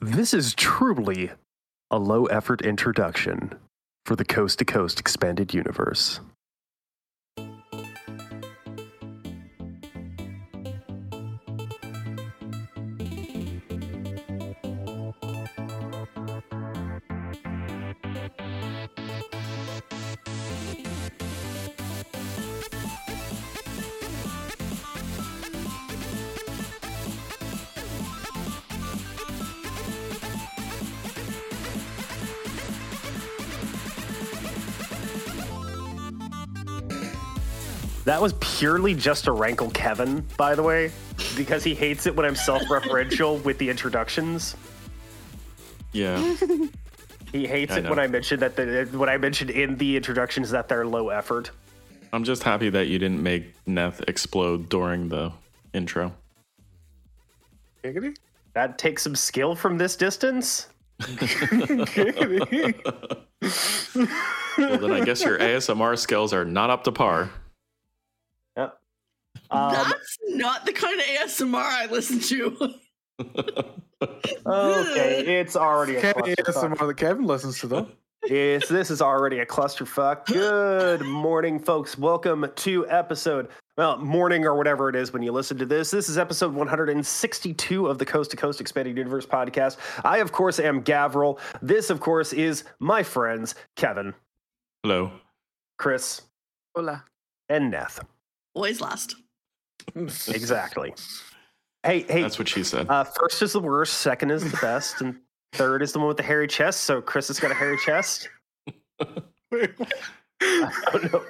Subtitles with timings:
[0.00, 1.30] This is truly
[1.90, 3.54] a low effort introduction
[4.04, 6.20] for the Coast to Coast Expanded Universe.
[38.16, 40.90] That was purely just to rankle Kevin, by the way,
[41.36, 44.56] because he hates it when I'm self referential with the introductions.
[45.92, 46.16] Yeah.
[47.30, 47.90] He hates I it know.
[47.90, 51.50] when I mention that the when I mentioned in the introductions that they're low effort.
[52.14, 55.30] I'm just happy that you didn't make Neth explode during the
[55.74, 56.14] intro.
[57.84, 58.16] Giggity?
[58.54, 60.68] That takes some skill from this distance.
[61.02, 62.72] Giggity.
[64.58, 67.30] Well, then I guess your ASMR skills are not up to par.
[69.52, 69.60] Yep.
[69.60, 72.74] Um, That's not the kind of ASMR I listen to.
[74.46, 76.24] okay, it's already a Kevin.
[76.24, 77.88] ASMR that Kevin listens to though.
[78.28, 80.26] Yes, this is already a clusterfuck.
[80.32, 81.96] Good morning, folks.
[81.96, 85.92] Welcome to episode, well, morning or whatever it is when you listen to this.
[85.92, 89.76] This is episode 162 of the Coast to Coast Expanded Universe podcast.
[90.02, 91.38] I, of course, am Gavriil.
[91.62, 94.12] This, of course, is my friends, Kevin,
[94.82, 95.12] Hello.
[95.78, 96.22] Chris,
[96.74, 97.04] Hola.
[97.48, 98.00] and Neth.
[98.54, 99.14] Always last.
[99.94, 100.94] Exactly.
[101.84, 102.88] Hey, hey, That's what she said.
[102.90, 105.20] uh, first is the worst, second is the best, and
[105.52, 106.82] third is the one with the hairy chest.
[106.82, 108.28] So Chris has got a hairy chest.
[109.00, 109.06] I
[109.52, 111.22] don't know.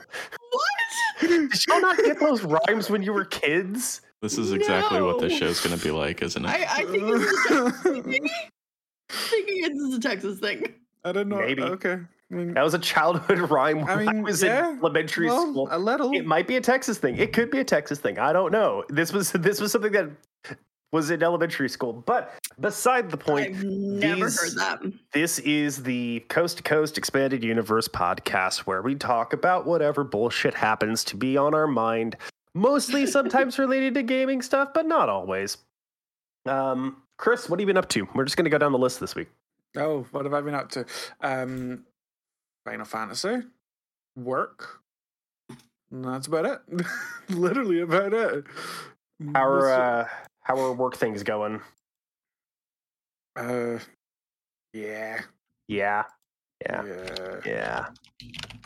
[0.50, 1.20] What?
[1.20, 4.00] Did y'all not get those rhymes when you were kids?
[4.22, 5.38] This is exactly what this no.
[5.38, 6.48] show's going to be like, isn't it?
[6.48, 8.28] I, I think it's a Texas thing.
[9.10, 10.74] I think it's a Texas thing.
[11.04, 11.38] I don't know.
[11.38, 11.62] Maybe.
[11.62, 11.98] Okay.
[12.30, 14.70] I mean, That was a childhood rhyme when I, I mean, was yeah.
[14.70, 15.68] in elementary well, school.
[15.70, 16.12] a little.
[16.12, 17.16] It might be a Texas thing.
[17.16, 18.18] It could be a Texas thing.
[18.18, 18.84] I don't know.
[18.88, 20.10] This was this was something that
[20.92, 21.92] was in elementary school.
[21.92, 24.92] But beside the point, I've never these- heard that.
[25.12, 30.54] this is the Coast to Coast Expanded Universe podcast where we talk about whatever bullshit
[30.54, 32.16] happens to be on our mind,
[32.54, 35.58] mostly sometimes related to gaming stuff, but not always.
[36.44, 38.08] Um, Chris, what have you been up to?
[38.14, 39.28] We're just going to go down the list this week.
[39.76, 40.86] Oh, what have I been up to?
[41.20, 41.84] Um,
[42.66, 43.42] Final Fantasy,
[44.16, 44.80] work.
[45.92, 46.84] And that's about it.
[47.28, 48.44] Literally about it.
[49.34, 50.08] How are uh,
[50.42, 51.60] how are work things going?
[53.36, 53.78] uh,
[54.72, 55.20] yeah,
[55.68, 56.02] Yeah,
[56.68, 57.40] yeah, yeah.
[57.46, 57.86] yeah.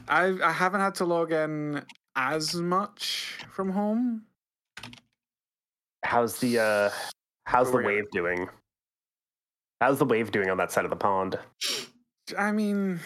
[0.09, 1.85] I I haven't had to log in
[2.17, 4.23] as much from home.
[6.07, 6.91] How's the uh,
[7.45, 8.49] how's the wave doing?
[9.83, 11.39] How's the wave doing on that side of the pond?
[12.39, 13.01] I mean,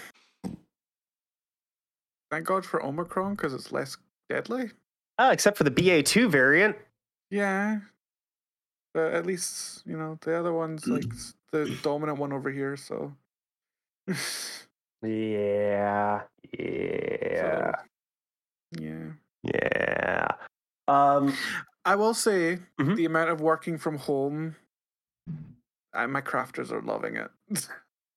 [2.34, 3.96] thank God for Omicron because it's less
[4.28, 4.70] deadly.
[5.18, 6.76] Ah, except for the BA2 variant.
[7.30, 7.78] Yeah,
[8.92, 11.06] but at least you know the other one's like
[11.52, 12.76] the dominant one over here.
[12.76, 13.14] So
[15.02, 16.22] Yeah,
[16.58, 17.72] yeah,
[18.78, 19.10] yeah,
[19.42, 20.26] yeah.
[20.88, 21.34] Um,
[21.84, 22.96] I will say Mhm.
[22.96, 24.56] the amount of working from home.
[25.92, 27.30] I, my crafters are loving it.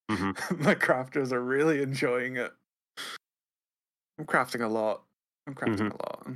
[0.09, 0.59] Mhm.
[0.59, 2.51] my crafters are really enjoying it.
[4.19, 5.03] I'm crafting a lot.
[5.45, 6.28] I'm crafting a lot.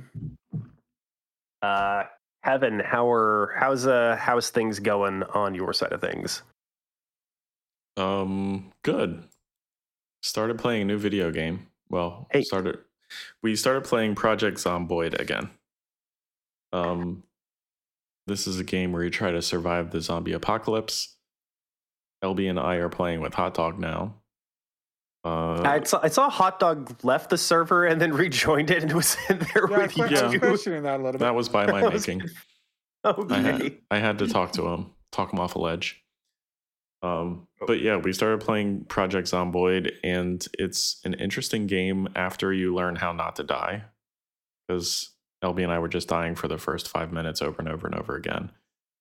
[1.62, 2.04] uh,
[2.44, 6.42] Kevin, how are how's uh how's things going on your side of things?
[7.96, 9.24] Um, good.
[10.22, 11.66] Started playing a new video game.
[11.90, 12.42] Well, Hey.
[12.42, 12.78] started.
[13.42, 15.50] We started playing Project Zomboid again.
[16.72, 17.24] Um,
[18.26, 21.16] this is a game where you try to survive the zombie apocalypse.
[22.24, 24.14] LB and I are playing with Hot Dog now.
[25.24, 28.92] Uh, I saw I saw Hot Dog left the server and then rejoined it and
[28.92, 30.04] was in there Yeah, with you.
[30.08, 30.38] que- I was Yeah.
[30.40, 31.20] questioning that a little bit.
[31.20, 32.28] that was by my was- making.
[33.04, 33.34] Okay.
[33.34, 36.00] I had, I had to talk to him, talk him off a ledge.
[37.02, 42.72] Um, but yeah, we started playing Project Zomboid, and it's an interesting game after you
[42.72, 43.86] learn how not to die.
[44.68, 45.10] Because
[45.42, 47.96] LB and I were just dying for the first five minutes over and over and
[47.96, 48.52] over again.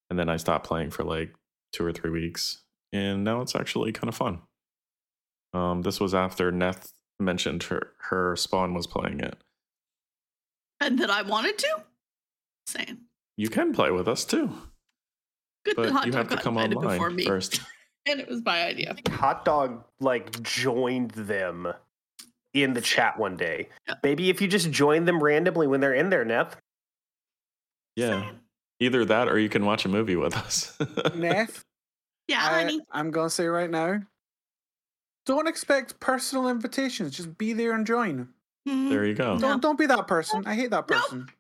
[0.10, 1.36] And then I stopped playing for like
[1.72, 2.64] two or three weeks.
[2.92, 4.40] And now it's actually kind of fun.
[5.54, 9.38] Um, this was after Neth mentioned her, her spawn was playing it.
[10.80, 11.84] And that I wanted to?
[12.68, 12.98] Saying.
[13.38, 14.50] You can play with us too,
[15.66, 17.26] Good but Hot you Dog have to come online me.
[17.26, 17.62] first.
[18.08, 18.96] And it was my idea.
[19.12, 21.72] Hot Dog like joined them
[22.56, 23.70] in the chat one day.
[23.88, 23.94] Yeah.
[24.02, 26.54] Maybe if you just join them randomly when they're in there, Neth.
[27.96, 28.32] Yeah.
[28.80, 30.76] Either that or you can watch a movie with us.
[30.80, 31.62] Neth,
[32.28, 32.80] Yeah, I.
[32.92, 34.02] I'm gonna say right now.
[35.26, 37.16] Don't expect personal invitations.
[37.16, 38.28] Just be there and join.
[38.68, 38.90] Mhm.
[38.90, 39.38] There you go.
[39.40, 40.44] Don't don't be that person.
[40.46, 40.98] I hate that No.
[41.00, 41.30] person.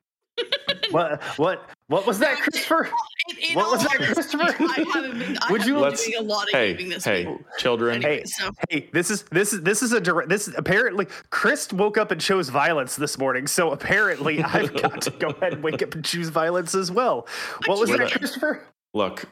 [0.91, 2.89] What what what was that, Christopher?
[3.29, 4.43] In- in What all was that, honesty, Christopher?
[4.43, 5.37] I haven't been.
[5.41, 7.37] I Would have you- been Let's- doing a lot of Hey, gaming this hey, week.
[7.59, 7.95] children.
[8.03, 8.23] Anyway, Hey.
[8.25, 10.27] so Hey, this is this is this is a direct.
[10.29, 13.47] This is apparently Chris woke up and chose violence this morning.
[13.47, 17.27] So apparently, I've got to go ahead and wake up and choose violence as well.
[17.67, 18.63] What was you that, gonna- Christopher?
[18.93, 19.25] Look,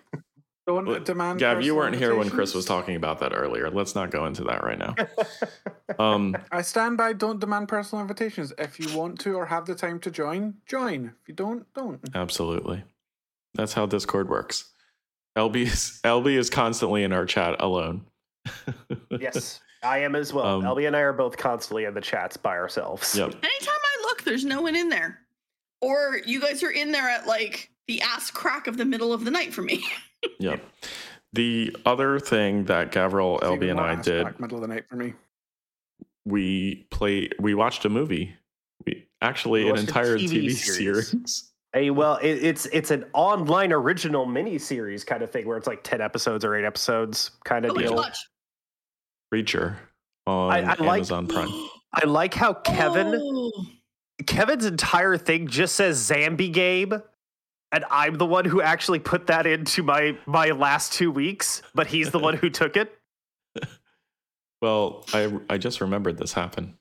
[0.70, 1.40] Don't Look, demand.
[1.40, 3.72] Gav, you weren't here when Chris was talking about that earlier.
[3.72, 4.94] Let's not go into that right now.
[5.98, 7.14] Um, I stand by.
[7.14, 8.54] Don't demand personal invitations.
[8.58, 11.14] If you want to or have the time to join, join.
[11.22, 12.00] If you don't, don't.
[12.14, 12.84] absolutely.
[13.56, 14.70] That's how Discord works.
[15.36, 18.06] LB is LB is constantly in our chat alone.
[19.20, 20.46] Yes, I am as well.
[20.46, 23.16] Um, LB and I are both constantly in the chats by ourselves.
[23.18, 23.30] Yep.
[23.30, 25.20] anytime I look, there's no one in there,
[25.82, 29.26] or you guys are in there at like the ass crack of the middle of
[29.26, 29.84] the night for me.
[30.40, 30.62] Yep.
[31.34, 34.68] The other thing that Gavriil, It's LB, and I ass did, crack middle of the
[34.68, 35.14] night for me.
[36.26, 37.30] we play.
[37.40, 38.34] We watched a movie.
[38.86, 41.10] We actually an entire TV TV, series.
[41.10, 41.46] series.
[41.72, 45.68] Hey, well, it, it's it's an online original mini series kind of thing where it's
[45.68, 47.94] like ten episodes or eight episodes kind of oh, But deal.
[47.96, 48.18] watch.
[49.32, 49.76] Reacher
[50.26, 51.50] on I- I like- Amazon Prime.
[51.94, 53.52] I like how Kevin Oh,
[54.26, 56.94] Kevin's entire thing just says Zambi Gabe,
[57.72, 61.88] and I'm the one who actually put that into my my last two weeks, but
[61.88, 62.96] he's the one who took it.
[64.62, 66.74] Well, I I just remembered this happened.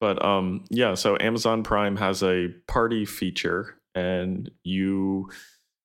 [0.00, 5.30] But um yeah, so Amazon Prime has a party feature and you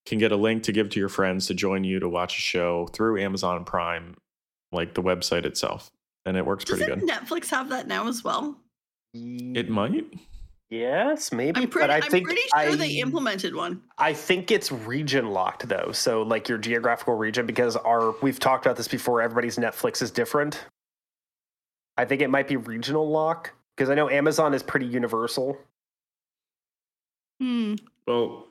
[0.06, 2.42] can get a link to give to your friends to join you to watch a
[2.42, 4.16] show through Amazon Prime,
[4.72, 5.90] like the website itself.
[6.26, 7.10] And it works pretty doesn't good.
[7.10, 8.58] Netflix have that now as well?
[9.14, 10.06] It might.
[10.80, 11.88] Yes, maybe, I'm pretty.
[11.88, 13.82] but I I'm think pretty sure I, they implemented one.
[13.98, 18.66] I think it's region locked though, so like your geographical region because our we've talked
[18.66, 19.22] about this before.
[19.22, 20.66] Everybody's Netflix is different.
[21.98, 25.58] I think it might be regional lock because I know Amazon is pretty universal.
[27.42, 27.76] Hmm.
[28.08, 28.48] Well,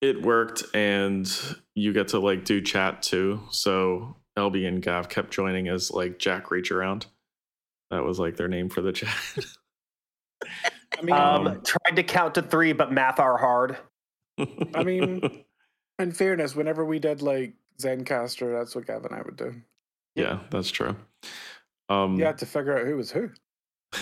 [0.00, 1.30] it worked and
[1.74, 3.40] you get to like do chat too.
[3.50, 7.06] So LB and Gav kept joining as like Jack Reach Around.
[7.90, 9.14] That was like their name for the chat.
[10.98, 13.76] I mean, Um, tried to count to three, but math are hard.
[14.74, 15.44] I mean-
[15.98, 19.54] in fairness, whenever we did like Zencastr, that's what Gavin and I would do.
[20.14, 20.96] yeah, that's true.
[21.88, 23.30] Um, You had to figure out who was who.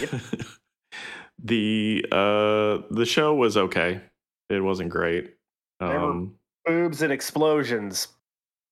[1.42, 4.00] the uh the show was okay.
[4.48, 5.34] It wasn't great.
[5.80, 8.08] There were- Um, Boobs and explosions.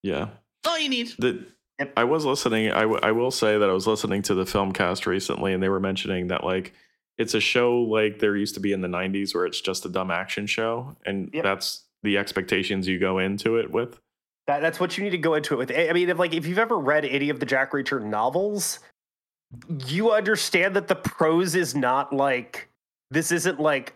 [0.02, 0.28] yeah.
[0.66, 1.08] All you need.
[1.18, 1.44] The,
[1.78, 1.92] Yep.
[1.96, 2.70] I was listening.
[2.70, 5.62] I, w- I will say that I was listening to the film cast recently, and
[5.62, 6.74] they were mentioning that like
[7.18, 9.88] it's a show like there used to be in the '90s, where it's just a
[9.88, 11.42] dumb action show, and Yep.
[11.44, 14.00] that's the expectations you go into it with.
[14.48, 15.70] That, that's what you need to go into it with.
[15.70, 18.80] I mean, if like if you've ever read any of the Jack Reacher novels,
[19.86, 22.68] you understand that the prose is not like
[23.10, 23.94] this isn't like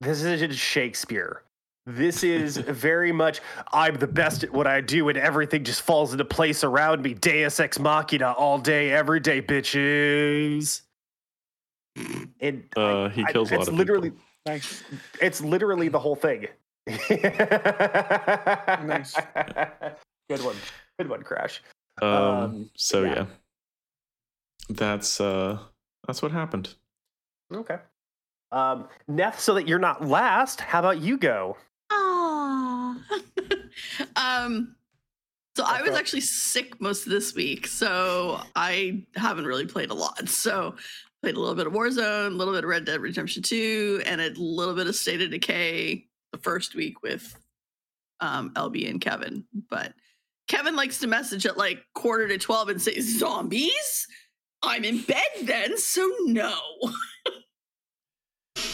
[0.00, 1.42] this isn't Shakespeare.
[1.84, 3.40] This is very much
[3.72, 7.14] I'm the best at what I do and everything just falls into place around me.
[7.14, 10.82] Deus ex machina all day, every day, bitches.
[12.40, 14.24] And Uh, he kills a lot it's of literally people.
[14.46, 14.82] Nice.
[15.20, 16.46] it's literally the whole thing.
[18.86, 19.14] Nice.
[20.30, 20.56] Good one.
[20.98, 21.62] Good one, Crash.
[22.00, 23.14] Um, um, so yeah.
[23.14, 23.26] yeah.
[24.70, 25.58] that's uh,
[26.06, 26.74] that's what happened.
[27.52, 27.78] Okay.
[28.52, 31.56] Um, Neth, so that you're not last, how about you go?
[31.90, 32.96] Ah.
[34.16, 34.74] um.
[35.56, 39.94] So I was actually sick most of this week, so I haven't really played a
[39.94, 40.28] lot.
[40.28, 40.76] So
[41.22, 44.20] played a little bit of Warzone, a little bit of Red Dead Redemption 2, and
[44.20, 47.36] a little bit of State of Decay the first week with
[48.20, 49.44] um, LB and Kevin.
[49.70, 49.94] But
[50.48, 54.06] Kevin likes to message at like quarter to 12 and say, Zombies?
[54.62, 56.54] I'm in bed then, so no.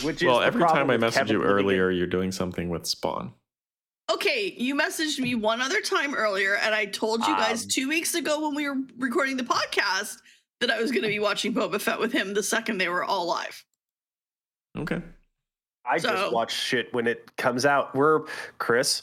[0.03, 2.87] Which is Well, every time I with message Kevin you earlier, you're doing something with
[2.87, 3.33] Spawn.
[4.13, 7.89] Okay, you messaged me one other time earlier, and I told you guys Um, two
[7.89, 10.17] weeks ago when we were recording the podcast
[10.61, 13.05] that I was going to be watching Boba Fett with him the second they were
[13.05, 13.65] all live.
[14.79, 15.01] Okay.
[15.85, 17.95] I So- just watch shit when it comes out.
[17.95, 18.23] We're
[18.59, 19.03] Chris.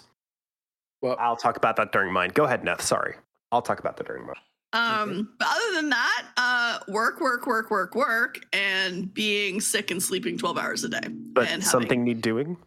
[1.02, 2.32] Well, I'll talk about that during mine.
[2.34, 2.82] Go ahead, Neth.
[2.82, 3.16] Sorry.
[3.52, 4.36] I'll talk about that during mine.
[4.74, 10.02] Um, but other than that, uh, work, work, work, work, work, and being sick and
[10.02, 11.02] sleeping twelve hours a day.
[11.10, 12.58] But and something need doing?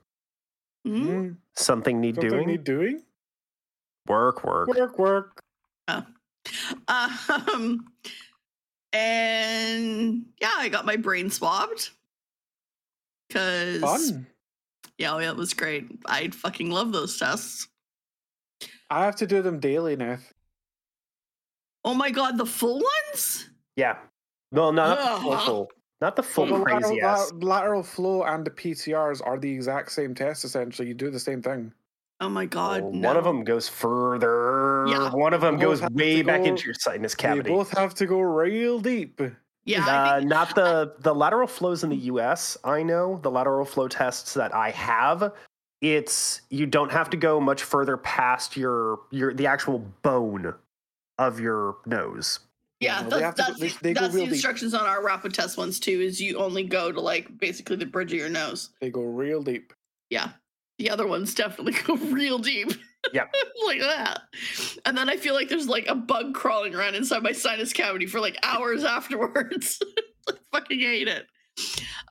[0.85, 1.11] Having, Hmm?
[1.11, 2.47] mm, Something need something doing?
[2.47, 3.03] need doing.
[4.07, 4.69] work, work.
[4.69, 5.43] Work, work.
[6.89, 7.87] Um,
[8.95, 11.91] and yeah, I got my brain swabbed
[13.29, 14.27] because Fun.
[14.97, 15.87] Yeah, yeah, it was great.
[16.07, 17.69] I fucking love those tests.
[18.91, 20.19] I have to do them daily now.
[21.85, 22.81] Oh my god, the full
[23.13, 23.51] ones?
[23.77, 23.97] Yeah.
[24.53, 25.71] No, not the full, full,
[26.01, 27.33] not the full Well, crazy lateral, ass.
[27.41, 30.45] lateral flow and the PCRs are the exact same test.
[30.45, 31.73] Essentially, you do the same thing.
[32.25, 33.09] Oh my god, Well, no.
[33.09, 34.87] One of them goes further.
[34.89, 35.11] Yeah.
[35.11, 37.43] One of them goes way back go- into your sinus cavity.
[37.43, 37.55] They cavity.
[37.71, 39.21] both have to go real deep.
[39.67, 42.57] Yeah, Uh, think, not the the lateral flows in the U.S.
[42.65, 45.33] I know the lateral flow tests that I have.
[45.81, 50.55] It's you don't have to go much further past your your the actual bone
[51.19, 52.41] of your nose.
[52.81, 54.33] yeah, no, they have that's, go- that's, they- they the, that's the real deep.
[54.35, 56.01] instructions on our rapid test ones too.
[56.01, 58.71] Is you only go to like basically the bridge of your nose.
[58.81, 59.73] They go real deep.
[60.17, 60.29] Uh,
[60.79, 62.73] The other ones definitely go real deep.
[63.13, 63.27] Yeah.
[63.67, 64.23] like that.
[64.87, 68.07] And then I feel like there's like a bug crawling around inside my sinus cavity
[68.07, 69.81] for like hours afterwards.
[70.29, 71.27] I fucking hate it.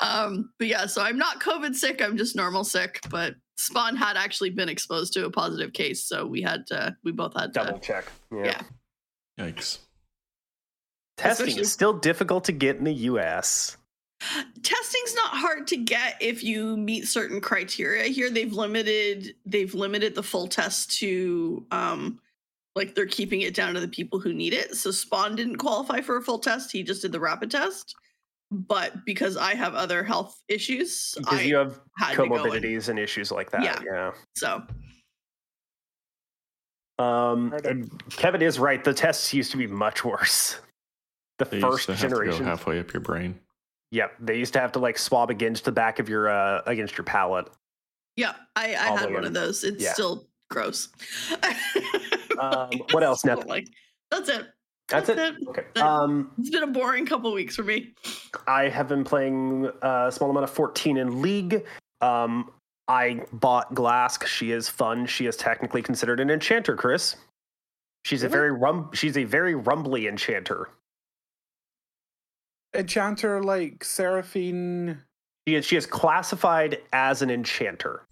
[0.02, 3.02] Um, but yeah, so I'm not COVID sick, I'm just normal sick.
[3.10, 7.12] But Spawn had actually been exposed to a positive case, so we had to we
[7.12, 8.06] both had Double to check.
[8.32, 8.46] Yeah.
[8.46, 8.62] yeah.
[9.40, 9.80] Yikes.
[11.18, 13.78] Testing Especially- is still difficult to get in the U.S.
[14.62, 20.16] testing's not hard to get if you meet certain criteria here they've limited they've limited
[20.16, 22.20] the full test to um
[22.76, 26.02] like they're keeping it down to the people who need it so spawn didn't qualify
[26.02, 27.96] for a full test he just did the rapid test
[28.52, 32.32] but because i have other health issues because i you have had to go in.
[32.32, 33.64] comorbidities and issues like that.
[33.64, 33.80] Yeah.
[33.84, 34.12] Yeah.
[34.36, 34.64] so
[37.00, 38.84] Um, and Kevin is right.
[38.84, 40.60] The tests used to be much worse.
[41.40, 42.46] The They first used to have to go generation.
[42.46, 43.40] halfway up your brain.
[43.94, 46.98] Yep, they used to have to like swab against the back of your uh against
[46.98, 47.48] your palate.
[48.18, 49.26] yeah i i had one in.
[49.26, 49.94] of those it's Yeah.
[49.94, 50.90] still gross
[52.40, 53.46] Um, what else, Neth?
[53.46, 53.68] like
[54.10, 54.48] that's it
[54.90, 55.20] That's it.
[55.20, 55.36] it.
[55.48, 55.66] Okay.
[55.80, 57.94] Um, it's been a boring couple weeks for me
[58.48, 61.64] I have been playing a small amount of 14 in League.
[62.02, 62.50] Um,
[62.88, 65.06] I bought Glasc 'cause she is fun.
[65.06, 67.16] She is technically considered an enchanter, Chris.
[68.04, 68.90] She's a very rum.
[68.94, 70.70] She's a very rumbly enchanter.
[72.76, 74.98] Enchanter like Seraphine.
[75.48, 75.66] She is.
[75.66, 78.04] She is classified as an enchanter,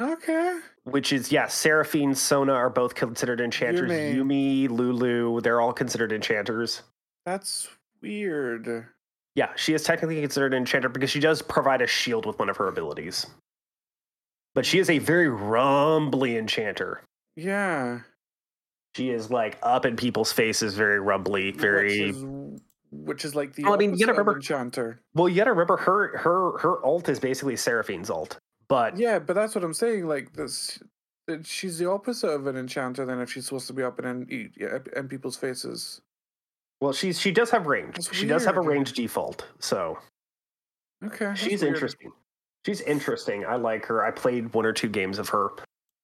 [0.00, 0.58] Okay.
[0.84, 1.48] which is yeah.
[1.48, 3.90] Seraphine, Sona are both considered enchanters.
[3.90, 4.14] Yuumi.
[4.14, 6.82] Yuumi, Lulu, they're all considered enchanters.
[7.26, 7.68] That's
[8.00, 8.86] weird.
[9.34, 12.48] Yeah, she is technically considered an enchanter because she does provide a shield with one
[12.48, 13.26] of her abilities.
[14.54, 17.02] But she is a very rumbly enchanter.
[17.36, 18.00] Yeah.
[18.96, 22.06] She is like up in people's faces, very rumbly, very.
[22.06, 22.24] Which is,
[22.90, 25.00] which is like the Well, I mean, you gotta opposite of remember- Enchanter.
[25.14, 29.34] Well, you gotta remember her her her alt is basically Seraphine's alt, but Yeah, but
[29.34, 30.06] that's what I'm saying.
[30.06, 30.80] Like this,
[31.44, 33.06] she's the opposite of an enchanter.
[33.06, 36.00] Then if she's supposed to be up in in, yeah, in people's faces.
[36.80, 37.94] well, she's she does have range.
[37.94, 39.98] That's She does have a range default, so
[41.04, 41.74] Okay, she's weird.
[41.74, 42.10] interesting.
[42.66, 43.46] She's interesting.
[43.46, 44.04] I like her.
[44.04, 45.50] I played one or two games of her.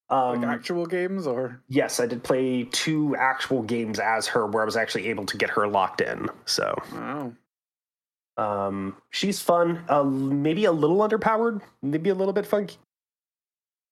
[0.08, 4.62] Um, Like actual games, or yes, I did play two actual games as her, where
[4.62, 6.28] I was actually able to get her locked in.
[6.44, 7.32] So wow.
[8.38, 9.82] Um, she's fun.
[9.88, 11.60] Uh, maybe a little underpowered.
[11.82, 12.76] Maybe a little bit funky.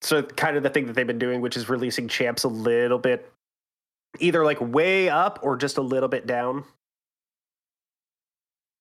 [0.02, 2.98] So kind of the thing that they've been doing, which is releasing champs a little
[2.98, 3.32] bit,
[4.20, 6.62] either like way up or just a little bit down.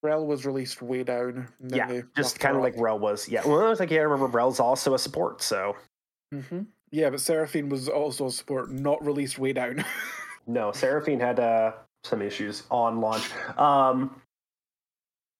[0.03, 1.47] Rell was released way down.
[1.65, 2.73] yeah, just kind of like.
[2.77, 3.29] Rell was.
[3.29, 5.41] Yeah, well, I was like, yeah, I remember Rell's also a support.
[5.41, 5.77] So
[6.33, 6.67] Mhm.
[6.93, 9.83] Yeah, but Seraphine was also a support, not released way down.
[10.47, 11.71] no, Seraphine had uh,
[12.03, 13.23] some issues on launch.
[13.57, 14.21] Um,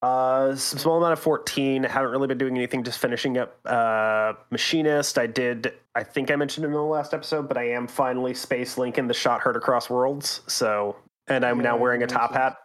[0.02, 1.84] uh, some small amount of 14.
[1.84, 5.20] Haven't really been doing anything, just finishing up uh, Machinist.
[5.20, 8.80] I did, I think I mentioned in the last episode, but I am finally Space
[8.80, 10.42] Lincoln, the shot heard across worlds.
[10.48, 10.96] So,
[11.28, 12.58] and I'm now wearing a top hat.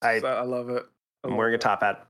[0.00, 0.86] I, I love it.
[1.22, 2.06] I I'm wearing a top hat.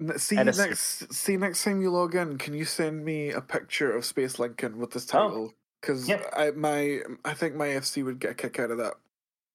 [0.00, 0.68] N- See and a suit.
[0.68, 1.12] next.
[1.12, 4.78] See next time you log in, can you send me a picture of Space Lincoln
[4.78, 5.54] with this title?
[5.80, 6.22] Because yeah.
[6.36, 8.94] I my I think my FC would get a kick out of that.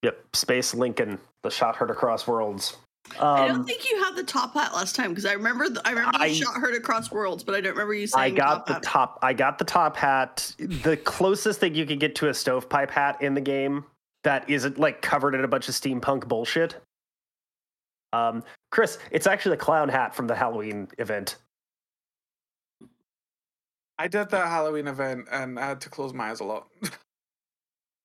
[0.03, 2.75] Yep, Space Lincoln, the shot heard across worlds.
[3.19, 5.85] I don't Um, think you had the top hat last time because I remember the,
[5.85, 8.35] I remember I- the shot heard across worlds, but I don't remember you saying I
[8.35, 8.83] got top the hat.
[8.83, 9.19] top.
[9.21, 10.53] I got the top hat.
[10.57, 13.85] The closest thing you can get to a stovepipe hat in the game
[14.23, 16.77] that isn't like covered in a bunch of steampunk bullshit.
[18.13, 21.37] Um, Chris, it's actually the clown hat from the Halloween event.
[23.99, 26.67] I did that Halloween event and I had to close my eyes a lot.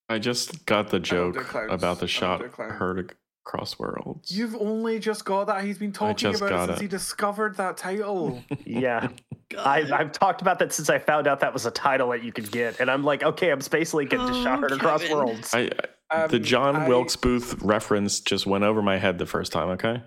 [0.09, 1.37] I just got the joke
[1.69, 4.31] about the shot do heard across worlds.
[4.31, 5.65] You've only just got that.
[5.65, 6.83] He's been talking about it since it.
[6.83, 8.43] he discovered that title.
[8.65, 9.09] Yeah,
[9.59, 12.33] I, I've talked about that since I found out that was a title that you
[12.33, 15.17] could get, and I'm like, okay, I'm Space Lincoln, just shot Oh, heard across Kevin.
[15.17, 15.55] worlds.
[15.55, 15.71] I,
[16.11, 19.53] I- the Um, John I- Wilkes Booth reference just went over my head the first
[19.53, 19.69] time.
[19.71, 20.03] Okay.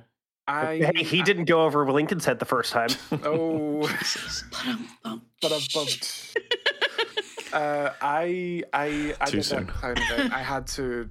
[0.47, 2.89] I Hey, he didn't go over Lincoln's head the first time.
[3.23, 3.81] Oh,
[5.41, 6.37] but I bumped.
[7.53, 9.65] Uh, I I I Too did soon.
[9.65, 10.31] that kind of thing.
[10.31, 11.09] I had to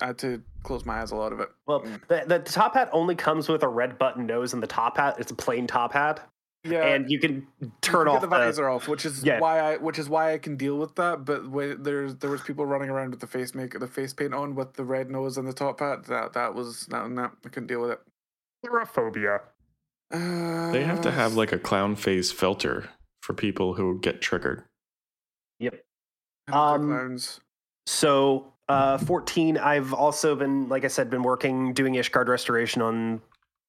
[0.00, 1.48] I had to close my eyes a lot of it.
[1.66, 2.00] Well, Mm.
[2.08, 5.16] the, the top hat only comes with a red button nose and the top hat.
[5.18, 6.20] It's a plain top hat,
[6.68, 9.40] Yeah, and you can you turn can off get the visor off, which is Yeah.
[9.40, 11.24] why I which is why I can deal with that.
[11.24, 14.34] But wait, there's there was people running around with the face make the face paint
[14.34, 16.04] on with the red nose and the top hat.
[16.04, 18.00] That that was that, no I couldn't deal with it.
[18.66, 19.40] Aerophobia.
[20.12, 22.88] Uh, They have to have like a clown face filter
[23.22, 24.64] for people who get triggered.
[25.58, 25.84] Yep.
[26.52, 27.40] um, clowns.
[27.86, 33.20] So, uh, 14, I've also been, like I said, been working doing Ishgard restoration on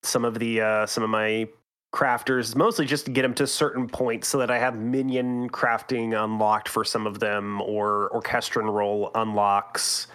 [0.04, 1.48] some of the, uh, some of my
[1.94, 6.22] crafters, mostly just to get them to certain points so that I have minion crafting
[6.22, 10.08] unlocked for some of them or orchestrion roll unlocks.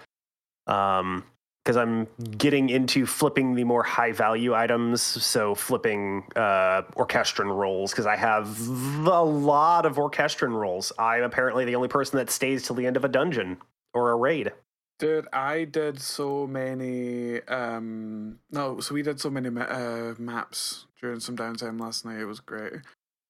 [0.67, 1.25] Um,
[1.64, 7.93] because I'm getting into flipping the more high value items, so flipping uh, orchestrion rolls
[7.93, 10.93] because I have a lot of orchestrion rolls.
[10.99, 13.59] I'm apparently the only person that stays till the end of a dungeon
[13.95, 14.52] or a raid.
[14.99, 17.41] Dude, I did so many.
[17.43, 22.18] Um, no, so we did so many ma- uh, maps during some downtime last night.
[22.21, 22.75] It was great.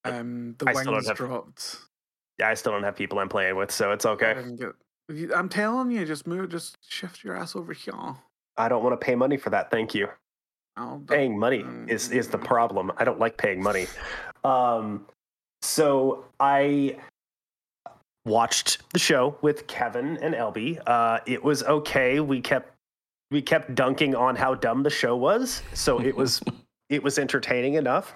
[0.05, 1.79] Um, the I wings have- dropped.
[2.38, 4.43] Yeah, I still don't have people I'm playing with, so it's okay.
[4.57, 4.73] get.
[5.35, 7.93] I'm telling you, just move, just shift your ass over here.
[8.57, 9.71] I don't want to pay money for that.
[9.71, 10.09] Thank you.
[11.07, 12.91] Paying money is is the problem.
[12.97, 13.87] I don't like paying money.
[14.45, 15.07] Um,
[15.61, 16.97] so I
[18.25, 20.81] watched the show with Kevin and LB.
[20.87, 22.21] Uh, it was okay.
[22.21, 22.73] We kept
[23.31, 26.41] we kept dunking on how dumb the show was, so it was
[26.93, 28.15] it was entertaining enough.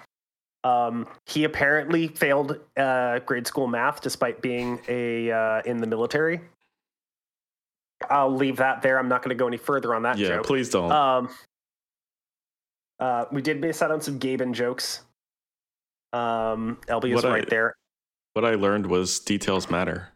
[0.63, 6.41] Um, he apparently failed uh, grade school math despite being a uh, in the military.
[8.09, 8.99] I'll leave that there.
[8.99, 10.45] I'm not going to go any further on that yeah, joke.
[10.45, 10.91] please don't.
[10.91, 11.29] Um,
[12.99, 15.01] uh, we did miss out on some Gaben jokes.
[16.13, 17.75] Um, LB is What I- right there.
[18.33, 20.09] what I learned was details matter,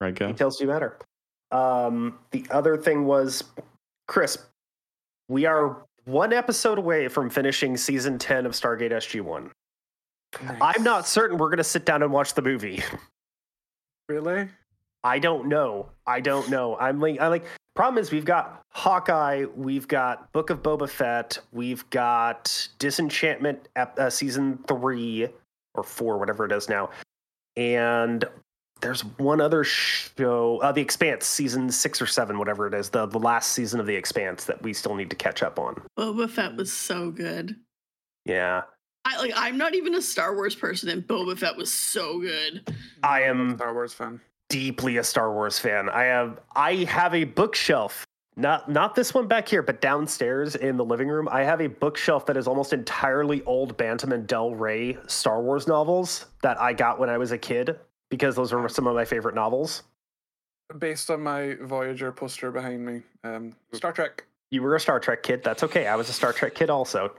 [0.00, 0.30] right, Gav?
[0.32, 0.98] Details do matter.
[1.52, 3.44] Um, the other thing was,
[4.08, 4.38] Chris,
[5.28, 9.50] we are one episode away from finishing season 10 of Stargate SG1.
[10.60, 12.82] I'm not certain we're going to sit down and watch the movie.
[14.08, 14.48] really.
[15.04, 15.90] I don't know.
[16.06, 16.76] I don't know.
[16.76, 17.44] I'm like, I like.
[17.76, 24.10] Problem is, we've got Hawkeye, we've got Book of Boba Fett, we've got Disenchantment uh,
[24.10, 25.28] season three
[25.76, 26.90] or four, whatever it is now,
[27.54, 28.24] and
[28.80, 33.06] there's one other show, uh, The Expanse, season six or seven, whatever it is, the
[33.06, 35.82] the last season of The Expanse that we still need to catch up on.
[35.98, 37.56] Boba Fett was so good.
[38.24, 38.62] Yeah,
[39.04, 39.32] I like.
[39.36, 42.74] I'm not even a Star Wars person, and Boba Fett was so good.
[43.02, 44.20] I I'm a am Star Wars fan.
[44.48, 45.88] deeply a Star Wars fan.
[45.88, 48.04] I have I have a bookshelf.
[48.36, 51.66] Not not this one back here, but downstairs in the living room, I have a
[51.66, 56.72] bookshelf that is almost entirely old Bantam and Del Rey Star Wars novels that I
[56.72, 59.82] got when I was a kid because those were some of my favorite novels.
[60.78, 64.24] Based on my Voyager poster behind me, um, Star Trek.
[64.50, 65.42] You were a Star Trek kid.
[65.42, 65.86] That's okay.
[65.86, 67.14] I was a Star Trek kid also.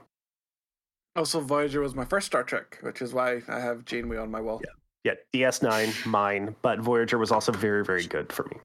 [1.16, 4.40] Also, Voyager was my first Star Trek, which is why I have Janeway on my
[4.40, 4.62] wall.
[5.04, 8.58] Yeah, DS9, mine, but Voyager was also very, very good for me.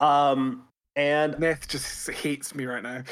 [0.00, 0.64] Um,
[0.96, 3.02] and Neth just hates me right now.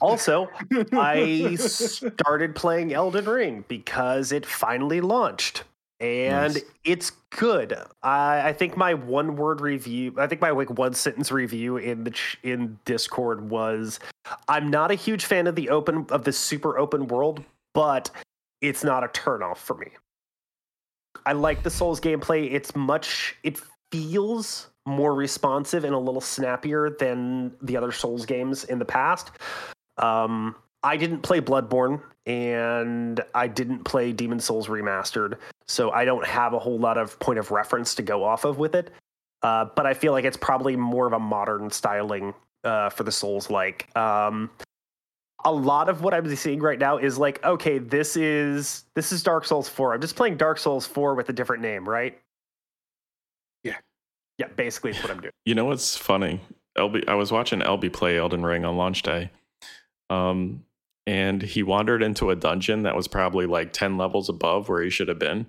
[0.00, 0.48] also,
[0.92, 5.64] I started playing Elden Ring because it finally launched.
[6.02, 6.64] And Nice.
[6.84, 7.78] it's good.
[8.02, 12.02] I, I think my one word review, I think my like one sentence review in
[12.02, 14.00] the ch- in Discord was,
[14.48, 18.10] I'm not a huge fan of the open of the super open world, but
[18.60, 19.92] it's not a turnoff for me.
[21.24, 22.52] I like the Souls gameplay.
[22.52, 23.36] It's much.
[23.44, 23.60] It
[23.92, 29.30] feels more responsive and a little snappier than the other Souls games in the past.
[29.98, 36.26] Um, I didn't play Bloodborne and I didn't play Demon Souls Remastered, so I don't
[36.26, 38.90] have a whole lot of point of reference to go off of with it.
[39.42, 42.32] Uh, but I feel like it's probably more of a modern styling
[42.64, 43.94] uh, for the Souls like.
[43.96, 44.50] Um,
[45.44, 49.22] a lot of what I'm seeing right now is like, okay, this is this is
[49.22, 49.94] Dark Souls 4.
[49.94, 52.18] I'm just playing Dark Souls 4 with a different name, right?
[53.64, 53.76] Yeah.
[54.38, 55.32] Yeah, basically it's what I'm doing.
[55.44, 56.40] You know what's funny?
[56.78, 59.30] LB, I was watching LB play Elden Ring on launch day,
[60.08, 60.64] um,
[61.06, 64.90] and he wandered into a dungeon that was probably like ten levels above where he
[64.90, 65.46] should have been,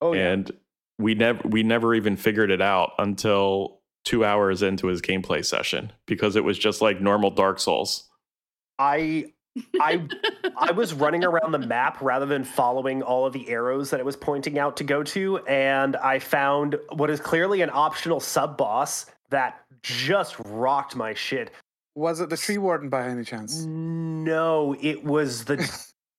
[0.00, 0.50] Oh and
[0.98, 5.92] we never we never even figured it out until two hours into his gameplay session
[6.06, 8.08] because it was just like normal Dark Souls.
[8.78, 9.32] I
[9.80, 10.06] I
[10.56, 14.06] I was running around the map rather than following all of the arrows that it
[14.06, 18.56] was pointing out to go to, and I found what is clearly an optional sub
[18.56, 21.50] boss that just rocked my shit.
[21.94, 23.64] Was it the tree warden by any chance?
[23.66, 25.68] No, it was the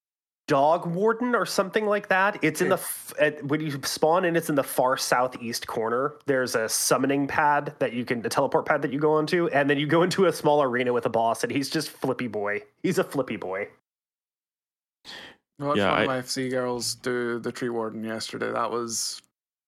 [0.48, 2.38] dog warden or something like that.
[2.44, 6.16] It's in the f- at, when you spawn in, it's in the far southeast corner.
[6.26, 9.70] There's a summoning pad that you can, a teleport pad that you go onto, and
[9.70, 12.62] then you go into a small arena with a boss, and he's just flippy boy.
[12.84, 13.70] He's a flippy boy.
[15.60, 18.52] I watched Yeah, one of my FC girls do the tree warden yesterday.
[18.52, 19.22] That was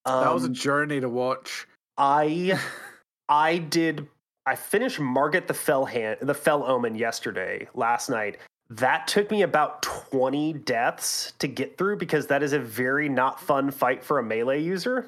[0.05, 1.65] that was a Um, journey to watch.
[1.97, 2.59] I
[3.29, 4.07] I did
[4.45, 8.37] I finished Margaret the Fell Hand the Fell Omen yesterday, last night.
[8.69, 13.39] That took me about 20 deaths to get through because that is a very not
[13.39, 15.07] fun fight for a melee user.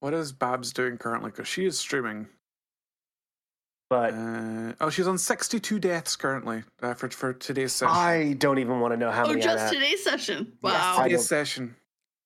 [0.00, 1.30] What is Babs doing currently?
[1.30, 2.28] Because she is streaming.
[3.90, 7.94] But Uh, oh, she's on 62 deaths currently uh, for, for today's session.
[7.94, 9.72] I don't even want to know how Oh, many I just had.
[9.72, 10.52] today's session.
[10.62, 10.96] Wow.
[10.98, 11.76] I today's session.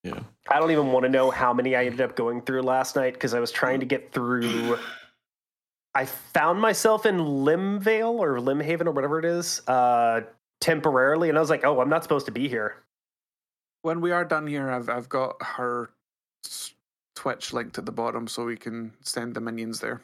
[0.03, 0.19] Yeah.
[0.49, 3.13] I don't even want to know how many I ended up going through last night
[3.13, 4.77] because I was trying to get through.
[5.97, 10.21] I found myself in Limvale or Limhaven or whatever it is uh,
[10.61, 12.83] temporarily, and I was like, "Oh, I'm not supposed to be here."
[13.81, 15.89] When we are done here, I've I've got her
[17.15, 20.03] Twitch linked at the bottom so we can send the minions there.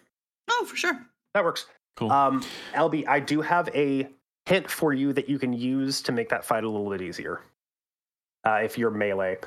[0.49, 0.99] Oh, for sure.
[1.35, 1.67] That works.
[1.95, 2.11] Cool.
[2.11, 4.09] Um, LB, I do have a
[4.47, 7.41] hint for you that you can use to make that fight a little bit easier
[8.47, 9.37] uh, if you're melee.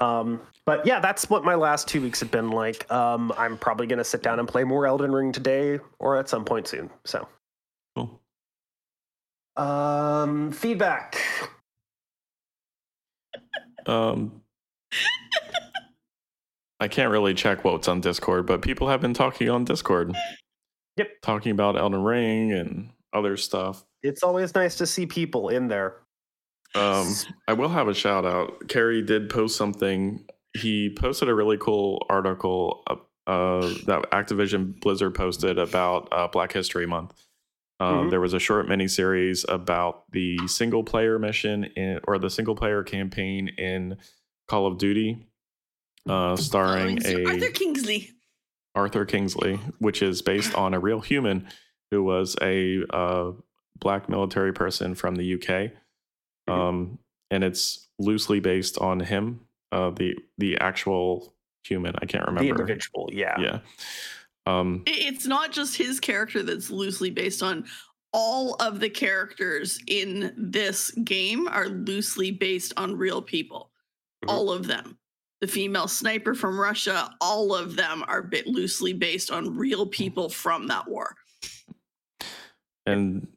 [0.00, 2.90] Um, but yeah, that's what my last two weeks have been like.
[2.90, 6.28] Um, I'm probably going to sit down and play more Elden Ring today or at
[6.28, 6.90] some point soon.
[7.04, 7.28] So,
[7.96, 8.20] cool.
[9.56, 11.18] um, feedback.
[13.86, 14.42] Um,
[16.80, 20.14] I can't really check what's on Discord, but people have been talking on Discord.
[20.96, 21.08] Yep.
[21.22, 23.84] Talking about Elden Ring and other stuff.
[24.02, 25.96] It's always nice to see people in there.
[26.74, 27.14] Um,
[27.48, 28.68] I will have a shout out.
[28.68, 30.24] Kerry did post something.
[30.56, 36.52] He posted a really cool article uh, uh, that Activision Blizzard posted about uh, Black
[36.52, 37.12] History Month.
[37.80, 38.10] Um, Mhm.
[38.10, 42.54] There was a short mini series about the single player mission in, or the single
[42.54, 43.96] player campaign in
[44.48, 45.26] Call of Duty,
[46.08, 48.10] uh, starring a Arthur Kingsley.
[48.74, 51.48] Arthur Kingsley, which is based on a real human
[51.90, 53.32] who was a uh,
[53.78, 55.72] black military person from the UK,
[56.50, 56.68] Mhm.
[56.68, 56.98] um,
[57.30, 59.40] and it's loosely based on him,
[59.72, 61.34] uh, the the actual
[61.64, 61.94] human.
[61.96, 62.62] I can't remember The remember.
[62.72, 63.40] individual, yeah.
[63.40, 63.58] Yeah.
[64.46, 67.66] Um, It's not just his character that's loosely based on.
[68.12, 73.70] All of the characters in this game are loosely based on real people.
[74.24, 74.30] Mhm.
[74.30, 74.98] All of them.
[75.40, 80.28] The female sniper from Russia, all of them are bit loosely based on real people
[80.28, 81.14] from that war.
[82.86, 83.28] and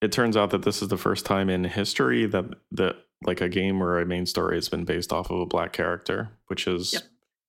[0.00, 3.48] it turns out that this is the first time in history that that like a
[3.48, 6.92] game or a main story has been based off of a black character, which is
[6.94, 7.02] Yep.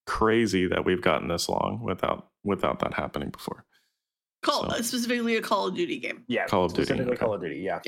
[0.05, 3.63] crazy that we've gotten this long without without that happening before.
[4.43, 6.23] Call So- specifically a Call of Duty game.
[6.27, 6.45] Yeah.
[6.47, 7.19] Call of Duty, specifically okay.
[7.19, 7.79] Call of Duty, yeah.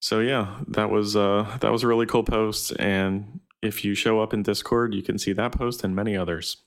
[0.00, 4.20] So yeah, that was uh that was a really cool post and if you show
[4.20, 6.58] up in Discord, you can see that post and many others.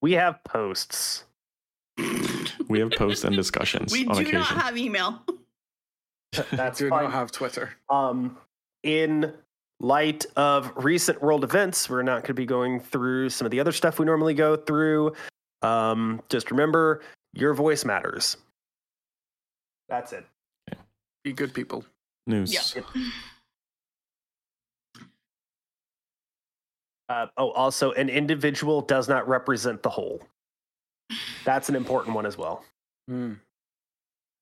[0.00, 1.24] We have posts.
[2.68, 4.40] We have posts and discussions we on do occasion.
[4.40, 5.20] not have email.
[6.50, 7.70] That's we don't have Twitter.
[7.88, 8.36] Um,
[8.82, 9.32] in
[9.80, 13.60] light of recent world events, we're not going to be going through some of the
[13.60, 15.12] other stuff we normally go through.
[15.62, 17.02] Um, just remember,
[17.34, 18.36] your voice matters.
[19.88, 20.26] That's it.
[21.22, 21.84] Be good people.
[22.26, 22.74] News.
[22.74, 22.82] Yeah.
[27.08, 30.22] Uh, oh, also, an individual does not represent the whole.
[31.44, 32.64] That's an important one as well.
[33.08, 33.34] Hmm.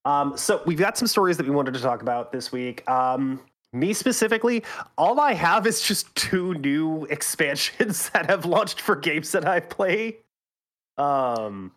[0.04, 2.88] Um, so we've got some stories that we wanted to talk about this week.
[2.88, 3.40] Um,
[3.72, 4.62] me specifically,
[4.98, 9.60] all I have is just two new expansions that have launched for games that I
[9.60, 10.18] play.
[10.98, 11.72] Um,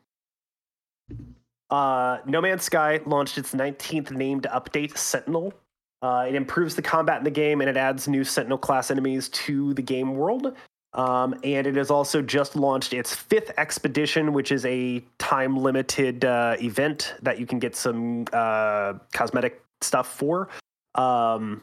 [1.69, 5.53] uh, No Man's Sky launched its 19th named update, Sentinel.
[6.01, 9.29] Uh, it improves the combat in the game and it adds new Sentinel class enemies
[9.29, 10.55] to the game world.
[10.95, 16.23] Um, and it has also just launched its fifth expedition, which is a time limited
[16.23, 20.47] uh, event that you can get some uh, cosmetic stuff for.
[20.95, 21.61] Um,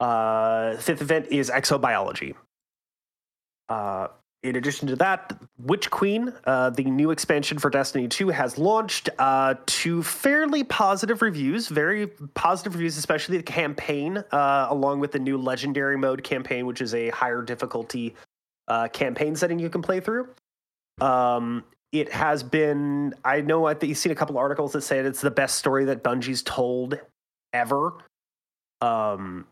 [0.00, 2.34] uh, fifth event is exobiology.
[4.44, 9.08] In addition to that, Witch Queen, uh, the new expansion for Destiny 2, has launched
[9.18, 15.18] uh, to fairly positive reviews, very positive reviews, especially the campaign, uh, along with the
[15.18, 18.14] new Legendary Mode campaign, which is a higher difficulty
[18.68, 20.28] uh, campaign setting you can play through.
[21.00, 25.22] Um, it has been, I know I you've seen a couple articles that say it's
[25.22, 27.00] the best story that Bungie's told
[27.54, 27.94] ever.
[28.82, 29.46] Um,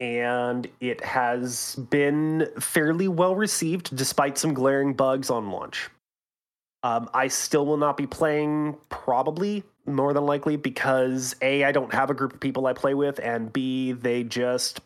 [0.00, 5.90] and it has been fairly well received despite some glaring bugs on launch.
[6.84, 11.92] Um, I still will not be playing probably more than likely because a I don't
[11.92, 14.80] have a group of people I play with, and b they just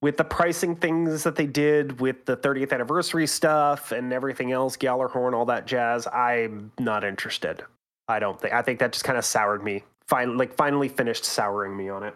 [0.00, 4.76] with the pricing things that they did with the 30th anniversary stuff and everything else,
[4.76, 6.06] Gjallarhorn, all that jazz.
[6.06, 7.64] I'm not interested.
[8.08, 8.54] I don't think.
[8.54, 9.82] I think that just kind of soured me.
[10.06, 12.14] Finally, like finally finished souring me on it.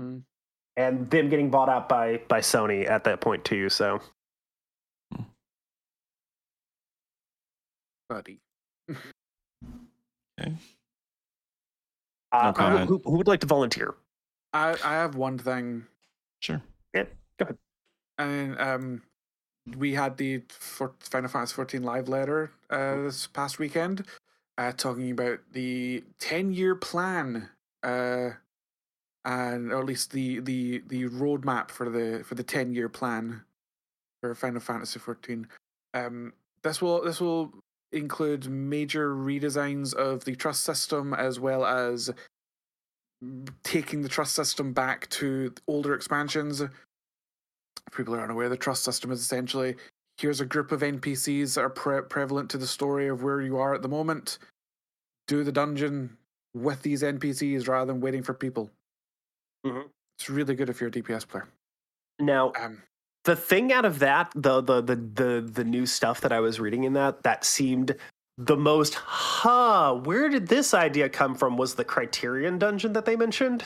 [0.00, 0.22] Mm.
[0.76, 3.68] And them getting bought out by by Sony at that point too.
[3.68, 4.00] So
[8.08, 8.40] buddy.
[8.90, 10.52] Okay.
[12.32, 12.88] uh, No who, comment.
[12.88, 13.94] who, who would like to volunteer?
[14.52, 15.86] I I have one thing.
[16.40, 16.60] Sure.
[16.92, 17.04] Yeah.
[17.38, 17.58] Go ahead.
[18.18, 19.02] And um,
[19.76, 24.04] we had the for Final Fantasy 14 live letter uh, this past weekend,
[24.58, 27.48] uh, talking about the 10 year plan,
[27.82, 28.30] uh,
[29.24, 33.42] and or at least the the the roadmap for the for the 10 year plan
[34.20, 35.46] for Final Fantasy 14.
[35.94, 36.32] Um,
[36.62, 37.52] this will this will
[37.92, 42.10] include major redesigns of the trust system as well as
[43.62, 46.60] taking the trust system back to older expansions.
[46.60, 46.72] If
[47.94, 49.76] people are unaware the trust system is essentially
[50.18, 53.56] here's a group of npcs that are pre- prevalent to the story of where you
[53.56, 54.38] are at the moment.
[55.26, 56.18] Do the dungeon
[56.54, 58.70] with these npcs rather than waiting for people
[59.64, 59.84] Mhm.
[60.18, 61.48] it's really good if you're a dps player
[62.20, 62.82] Now, um
[63.24, 66.60] the thing out of that, the the the the the new stuff that I was
[66.60, 67.96] reading in that that seemed
[68.36, 69.94] the most, huh?
[69.94, 71.56] Where did this idea come from?
[71.56, 73.64] Was the Criterion dungeon that they mentioned?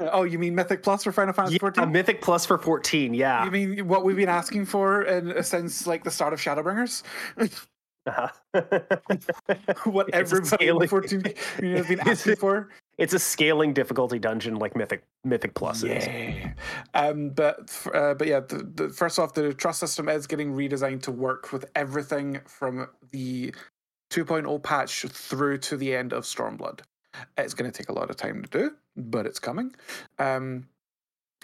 [0.00, 3.14] oh you mean mythic plus for final fantasy Yeah, 14 Mythic Plus for fourteen.
[3.14, 3.44] Yeah.
[3.44, 7.02] you mean what we've been asking for in, since like the start of shadowbringers
[8.08, 8.28] Uh-huh.
[9.84, 11.22] what everybody in scaling- the 14
[11.56, 12.68] community has been It's a- asking for
[12.98, 15.84] it's a scaling difficulty dungeon like Mythic Mythic Plus.
[15.84, 16.52] Yeah.
[16.94, 21.02] Um, but uh, but yeah, the, the, first off, the trust system is getting redesigned
[21.02, 23.54] to work with everything from the
[24.10, 26.80] 2.0 patch through to the end of Stormblood.
[27.36, 29.74] It's going to take a lot of time to do, but it's coming.
[30.18, 30.66] Um,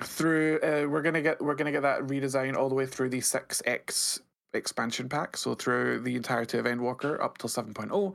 [0.03, 3.21] through uh, we're gonna get we're gonna get that redesign all the way through the
[3.21, 4.21] 6x
[4.55, 8.15] expansion pack, so through the entirety of Endwalker up till 7.0,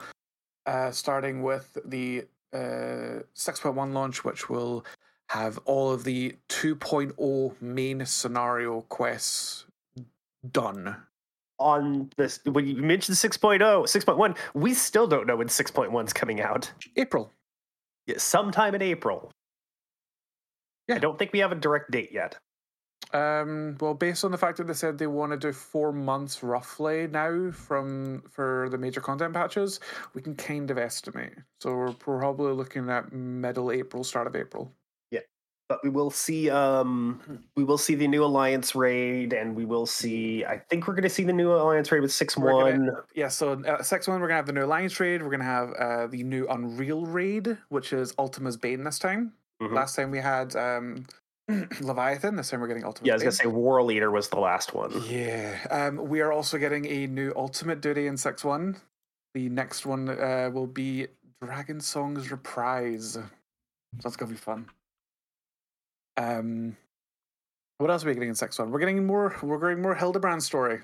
[0.66, 4.86] uh, starting with the uh, 6.1 launch, which will
[5.30, 9.66] have all of the 2.0 main scenario quests
[10.52, 10.96] done.
[11.60, 16.42] On this, when you mentioned 6.0, 6.1, we still don't know when 6.1 is coming
[16.42, 16.72] out.
[16.96, 17.32] April.
[18.08, 19.32] Yeah, Sometime in April.
[20.88, 20.96] Yeah.
[20.96, 22.40] I don't think we have a direct date yet.
[23.12, 26.44] Um, well, based on the fact that they said they want to do four months
[26.44, 29.80] roughly now from for the major content patches,
[30.14, 31.34] we can kind of estimate.
[31.60, 34.72] So we're probably looking at middle April, start of April.
[35.10, 35.22] Yeah,
[35.70, 39.86] but we will see um we will see the new alliance raid and we will
[39.88, 43.54] see i think we're going to see the new alliance raid with 6-1 Yeah, so
[43.64, 45.24] uh, six one, we're gonna have the new Alliance raid.
[45.24, 49.34] We're gonna have uh, the new Unreal raid, which is Ultima's Bane this time.
[49.62, 49.74] Mhm.
[49.74, 51.06] Last time we had um,
[51.82, 52.36] Leviathan.
[52.36, 54.40] This time we're getting Ultima's yeah i was going to say war leader was the
[54.40, 55.58] last one Yeah.
[55.72, 58.78] Um, we are also getting a new Ultimate Duty in 6 1.
[59.34, 61.08] The next one uh, will be
[61.44, 63.14] Dragonsong's Reprise.
[63.14, 63.24] So
[64.04, 64.68] that's going to be fun.
[66.18, 66.78] Um,
[67.78, 68.72] what else are we getting in 6 1?
[68.72, 70.80] We're getting more, we're getting more Hildebrand story.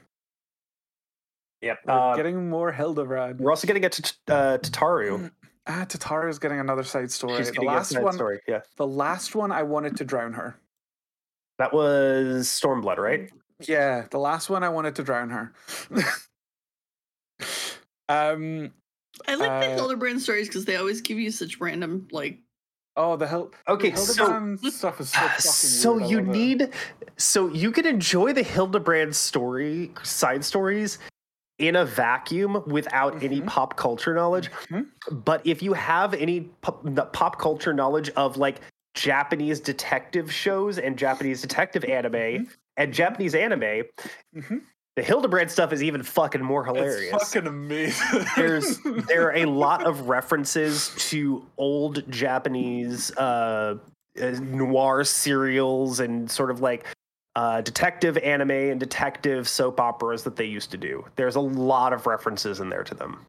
[1.61, 3.39] yep We're uh, getting more Hildebrand.
[3.39, 5.29] we're also going to get to uh, tataru
[5.67, 7.37] Ah, Tataru's getting another side story.
[7.37, 10.05] She's The getting a last side one, story yeah the last one, I wanted to
[10.05, 10.59] drown her.
[11.57, 13.31] that was stormblood right
[13.67, 15.53] Yeah, the last one, I wanted to drown her.
[18.09, 18.71] um,
[19.27, 22.39] I like the Uh, Hildebrand stories because they always give you such random like
[22.97, 23.51] Oh, the hell.
[23.67, 26.09] Okay, the so- stuff is so fucking so weird.
[26.09, 26.31] You love it.
[26.31, 26.69] need
[27.17, 30.99] so you can enjoy the hildebrand story side stories
[31.59, 33.47] in a vacuum without any Mhm.
[33.47, 34.87] pop culture knowledge Mhm.
[35.11, 38.57] but if you have any pop, pop culture knowledge of like
[38.93, 42.47] japanese detective shows and japanese detective anime Mhm.
[42.77, 43.83] and japanese anime
[44.35, 44.61] Mhm.
[44.97, 48.25] the hildebrand stuff is even fucking more hilarious It's fucking amazing.
[48.35, 53.77] there's there are a lot of references to old Japanese uh,
[54.21, 56.85] uh, noir serials and sort of like
[57.35, 61.05] uh, detective anime and detective soap operas that they used to do.
[61.15, 63.25] There's a lot of references in there to them.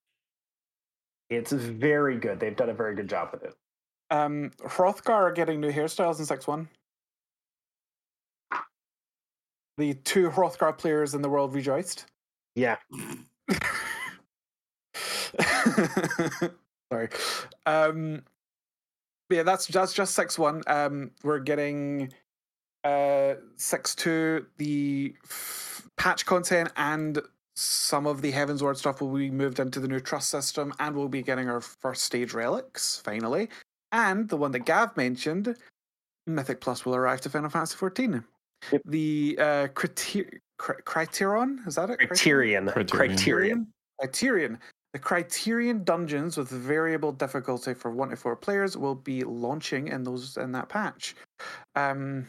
[1.29, 2.38] It's very good.
[2.38, 3.55] They've done a very good job with it.
[4.11, 6.69] um, Hrothgar are getting new hairstyles in six one.
[9.79, 12.07] The two Hrothgar players in the world rejoiced.
[12.55, 12.77] Yeah.
[16.92, 17.09] Sorry.
[17.66, 18.23] Um,
[19.29, 20.62] yeah, that's that's just six one.
[20.66, 22.12] Um, we're getting
[22.87, 27.20] uh six two the f- patch content and
[27.57, 31.09] some of the Heavensward stuff will be moved into the new trust system, and we'll
[31.09, 33.49] be getting our first stage relics finally.
[33.92, 35.57] And the one that Gav mentioned,
[36.27, 38.25] Mythic Plus will arrive to Final Fantasy XIV.
[38.72, 38.83] Yep.
[38.85, 41.99] The uh, criter- cri- Criterion is that it?
[41.99, 42.66] Criterion.
[42.68, 43.16] Criterion.
[43.16, 43.66] Criterion.
[43.99, 44.59] Criterion.
[44.92, 50.03] The Criterion dungeons with variable difficulty for one to four players will be launching in
[50.03, 51.14] those in that patch.
[51.75, 52.27] Um,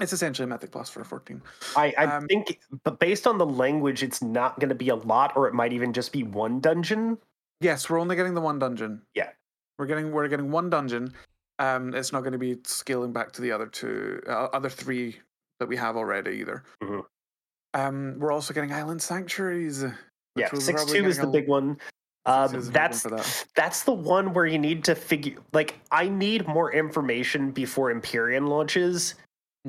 [0.00, 1.40] it's essentially a Mythic Plus for 14.
[1.76, 4.96] I, I Um, think, but based on the language, it's not going to be a
[4.96, 7.18] lot, or it might even just be one dungeon.
[7.60, 9.02] Yes, we're only getting the one dungeon.
[9.14, 9.30] Yeah.
[9.78, 11.12] we're getting we're getting one dungeon.
[11.58, 15.18] Um, it's not going to be scaling back to the other two, uh, other three
[15.60, 16.64] that we have already either.
[16.82, 17.04] Mhm.
[17.74, 19.84] Um, we're also getting island sanctuaries.
[20.34, 21.78] Yeah, six two is the a- big one.
[22.26, 23.46] Um, that's that.
[23.54, 25.36] that's the one where you need to figure.
[25.52, 29.14] Like, I need more information before Empyreum launches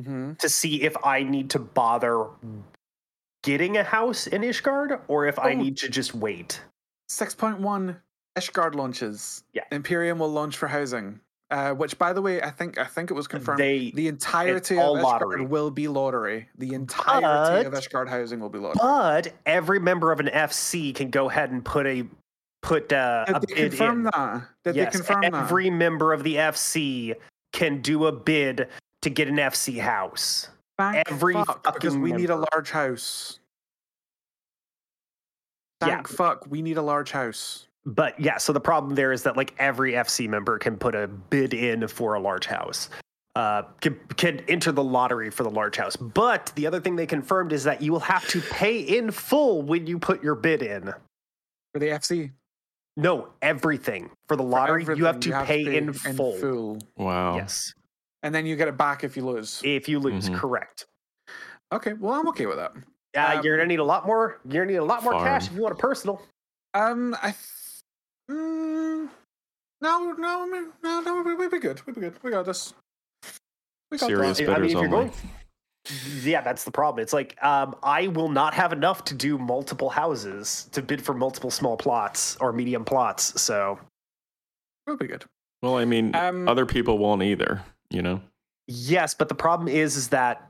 [0.04, 2.28] hmm to see if I need to bother
[3.44, 5.56] getting a house in Ishgard or if I Oh.
[5.56, 6.62] need to just wait.
[7.10, 7.98] Six point one
[8.38, 9.44] Ishgard launches.
[9.54, 9.64] Yeah.
[9.72, 11.20] Empyreum will launch for housing.
[11.50, 13.60] Uh, which, by the way, I think I think it was confirmed.
[13.60, 15.46] They, the entirety of Ishgard lottery.
[15.46, 16.50] will be lottery.
[16.58, 18.80] The entirety of Ishgard housing will be lottery.
[18.82, 22.06] but every member of an FC can go ahead and put a
[22.62, 24.04] put uh, a Did they bid confirm in.
[24.14, 24.42] that?
[24.66, 25.34] Did yes, they confirm that?
[25.34, 27.16] every member of the FC
[27.54, 28.68] can do a bid
[29.08, 30.50] to get an FC house.
[30.78, 33.40] Thank every fuck, because fucking we need a large house.
[35.86, 36.02] Yeah.
[36.04, 37.68] Fuck, we need a large house.
[37.86, 41.08] But yeah, so the problem there is that like every FC member can put a
[41.08, 42.90] bid in for a large house.
[43.36, 45.96] Uh, can, can enter the lottery for the large house.
[45.96, 49.62] But the other thing they confirmed is that you will have to pay in full
[49.62, 50.92] when you put your bid in.
[51.74, 52.32] For the FC.
[52.98, 56.34] No, everything for the For lottery, you have everything, to pay in full.
[56.40, 56.80] full.
[56.98, 57.36] Wow.
[57.36, 57.74] Yes,
[58.24, 59.62] And then you get it back if you lose.
[59.64, 60.36] if you lose, Mhm.
[60.36, 60.86] correct.
[61.72, 62.74] Okay, well I'm okay with that.
[63.16, 64.40] Uh, Um, you're gonna need a lot more.
[64.46, 66.22] You're gonna need a lot more cash if you want a personal.
[66.74, 67.82] Um I th-
[68.30, 69.10] mm,
[69.82, 71.82] no, no, no, no, no, we- we'll be good.
[71.86, 72.22] We'll be good.
[72.24, 72.74] We got this.
[73.92, 74.50] We got Serious this.
[74.50, 74.90] I mean, if you're only.
[74.90, 75.12] going-
[76.24, 77.02] Yeah, that's the problem.
[77.02, 81.14] It's like um, I will not have enough to do multiple houses to bid for
[81.14, 83.42] multiple small plots or medium plots.
[83.42, 83.80] So
[84.86, 85.26] We'll be good.
[85.62, 87.64] Well, I mean, Um, other people won't either.
[87.90, 88.22] You know.
[88.68, 90.50] yes, but the problem is, is that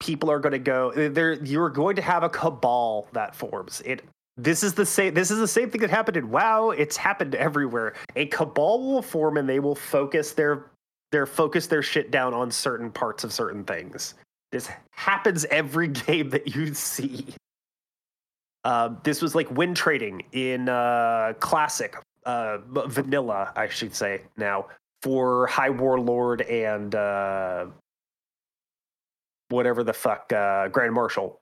[0.00, 1.32] people are going to go there.
[1.44, 3.82] You're going to have a cabal that forms.
[3.84, 4.02] It.
[4.36, 5.14] This is the same.
[5.14, 6.70] This is the same thing that happened in WoW.
[6.70, 7.94] It's happened everywhere.
[8.14, 10.70] A cabal will form, and they will focus their
[11.10, 14.14] their focus their shit down on certain parts of certain things.
[14.52, 17.26] This happens every game that you see.
[18.64, 24.66] Uh, this was like wind trading in uh, classic uh, vanilla, I should say now
[25.02, 27.66] for High Warlord and uh,
[29.48, 31.40] whatever the fuck uh, Grand Marshal.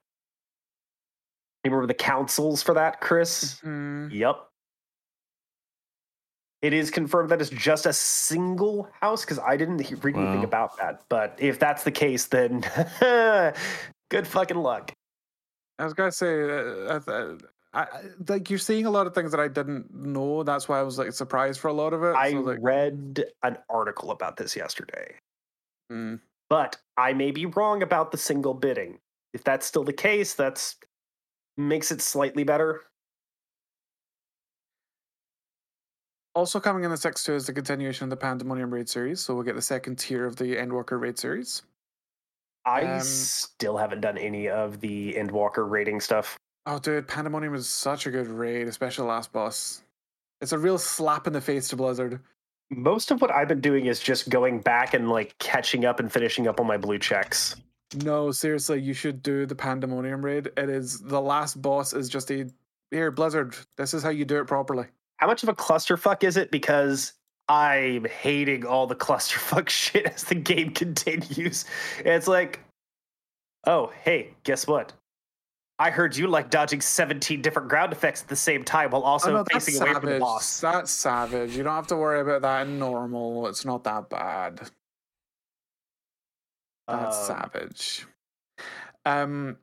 [1.65, 3.59] You remember the councils for that, Chris?
[3.61, 4.09] Hmm.
[4.11, 4.37] Yep.
[6.63, 10.39] It is confirmed that it's just a single house because I didn't he- read anything
[10.41, 10.45] Wow.
[10.45, 11.03] about that.
[11.09, 12.61] But if that's the case, then
[14.11, 14.93] good fucking luck.
[15.79, 16.47] I was gonna say, uh,
[16.99, 17.35] uh, I,
[17.77, 17.87] I,
[18.29, 20.43] like you're seeing a lot of things that I didn't know.
[20.43, 22.17] That's why I was like surprised for a lot of it.
[22.17, 25.15] I so, like, read an article about this yesterday,
[25.93, 28.99] mm, but I may be wrong about the single bidding.
[29.35, 30.77] If that's still the case, that's
[31.59, 32.85] makes it slightly better.
[36.35, 39.21] Also coming in the six two is the continuation of the Pandemonium raid series.
[39.21, 41.63] So we'll get the second tier of the Endwalker raid series.
[42.65, 46.39] I Um, still haven't done any of the Endwalker raiding stuff.
[46.69, 49.83] Oh, dude, Pandemonium is such a good raid, especially the last boss.
[50.41, 52.21] It's a real slap in the face to Blizzard.
[52.71, 56.11] Most of what I've been doing is just going back and like catching up and
[56.13, 57.55] finishing up on my blue checks.
[58.03, 60.51] No, seriously, you should do the Pandemonium raid.
[60.57, 62.49] It is the last boss is just a
[62.91, 63.57] here, Blizzard.
[63.77, 64.87] This is how you do it properly.
[65.19, 66.51] How much of a clusterfuck is it?
[66.51, 67.13] Because
[67.49, 71.65] I'm hating all the clusterfuck shit as the game continues.
[72.05, 72.59] It's like,
[73.69, 74.93] oh, hey, guess what?
[75.79, 79.31] I heard you like dodging 17 different ground effects at the same time while also
[79.31, 80.61] oh, no, facing away from the boss.
[80.61, 81.55] That's savage.
[81.55, 83.47] You don't have to worry about that in normal.
[83.47, 84.71] It's not that bad.
[86.89, 88.07] That's Um, savage.
[89.05, 89.59] Um,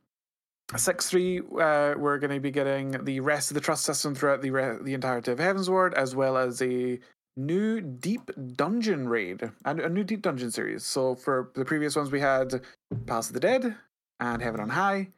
[0.76, 1.40] six three.
[1.40, 4.78] Uh, we're going to be getting the rest of the trust system throughout the re-
[4.82, 7.00] the entirety of Heavensward, as well as a
[7.36, 10.84] new deep dungeon raid and a new deep dungeon series.
[10.84, 12.62] So for the previous ones, we had
[13.08, 13.76] Palace of the Dead
[14.20, 15.10] and Heaven on High.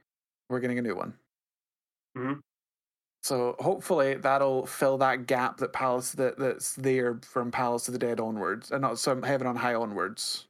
[0.50, 1.14] We're getting a new one.
[2.18, 2.42] Mhm.
[3.24, 8.00] So hopefully that'll fill that gap that Palace that, that's there from Palace of the
[8.00, 10.48] Dead onwards, and not some Heaven on High onwards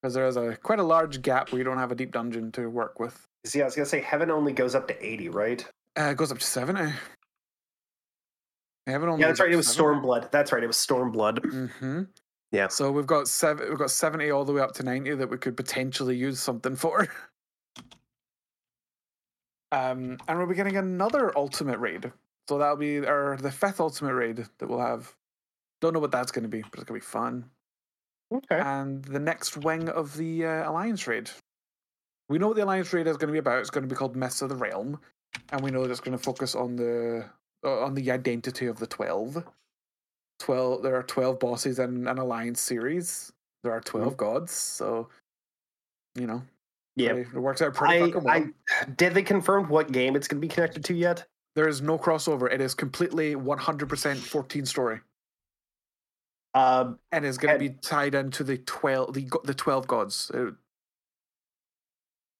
[0.00, 2.50] because there is a quite a large gap where you don't have a deep dungeon
[2.52, 3.26] to work with.
[3.44, 5.66] See, I was gonna say heaven only goes up to eighty, right?
[5.98, 6.90] Uh, it goes up to seventy.
[8.86, 9.52] Heaven only Yeah, that's right.
[9.52, 10.00] It was 70.
[10.00, 10.30] Stormblood.
[10.30, 10.64] That's right.
[10.64, 11.38] It was Stormblood.
[11.40, 12.02] Mm-hmm.
[12.50, 12.68] Yeah.
[12.68, 13.68] So we've got seven.
[13.68, 16.76] We've got seventy all the way up to ninety that we could potentially use something
[16.76, 17.06] for.
[19.72, 22.12] Um, and we'll be getting another ultimate raid.
[22.48, 25.14] So that'll be our the fifth ultimate raid that we'll have.
[25.80, 27.50] Don't know what that's going to be, but it's going to be fun.
[28.32, 28.60] Okay.
[28.60, 31.30] And the next wing of the uh, alliance raid.
[32.28, 33.60] We know what the alliance raid is going to be about.
[33.60, 35.00] It's going to be called Myths of the Realm,
[35.50, 37.24] and we know that it's going to focus on the
[37.64, 39.44] uh, on the identity of the twelve.
[40.38, 40.82] Twelve.
[40.82, 43.32] There are twelve bosses in an alliance series.
[43.62, 45.08] There are 12 gods, so
[46.14, 46.42] you know,
[46.96, 47.12] Yeah.
[47.12, 48.34] it works out pretty I, fucking well.
[48.34, 51.26] I did they confirm what game it's gonna be connected to yet?
[51.56, 52.52] There is no crossover.
[52.52, 55.00] It is completely 100% 14 story,
[56.54, 60.30] Um, and is going to be tied into the 12 the the 12 gods.
[60.32, 60.52] Uh,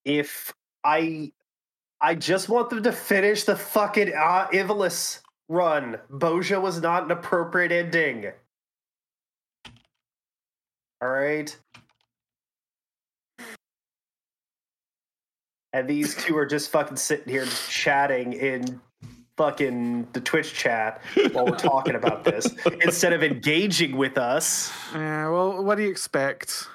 [0.05, 1.33] if I,
[2.01, 5.99] I just want them to finish the fucking uh, Ivalice run.
[6.11, 8.33] Boja was not an appropriate ending.
[11.03, 11.55] All right.
[15.73, 18.81] And these two are just fucking sitting here chatting in
[19.37, 21.01] fucking the Twitch chat
[21.33, 22.47] while we're talking about this
[22.83, 24.73] instead of engaging with us.
[24.93, 26.67] Yeah, well, what do you expect?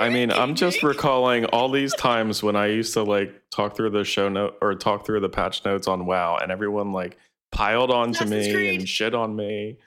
[0.00, 3.90] I mean, I'm just recalling all these times when I used to like talk through
[3.90, 7.18] the show note or talk through the patch notes on WoW, and everyone like
[7.52, 8.80] piled onto Assassin's me Creed.
[8.80, 9.78] and shit on me.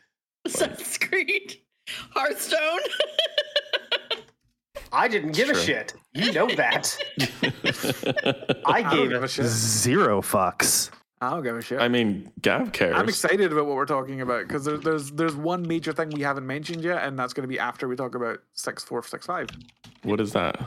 [0.46, 1.58] Assassin's Creed,
[2.12, 2.80] Hearthstone.
[4.92, 5.94] I didn't give a shit.
[6.14, 6.98] You know that.
[8.66, 9.46] I I gave give a shit.
[9.46, 10.90] zero fucks.
[11.22, 11.80] I don't give a shit.
[11.80, 12.96] I mean, Gav cares.
[12.96, 16.22] I'm excited about what we're talking about because there, there's there's one major thing we
[16.22, 19.26] haven't mentioned yet, and that's going to be after we talk about six four six
[19.26, 19.48] five.
[20.04, 20.60] What is that?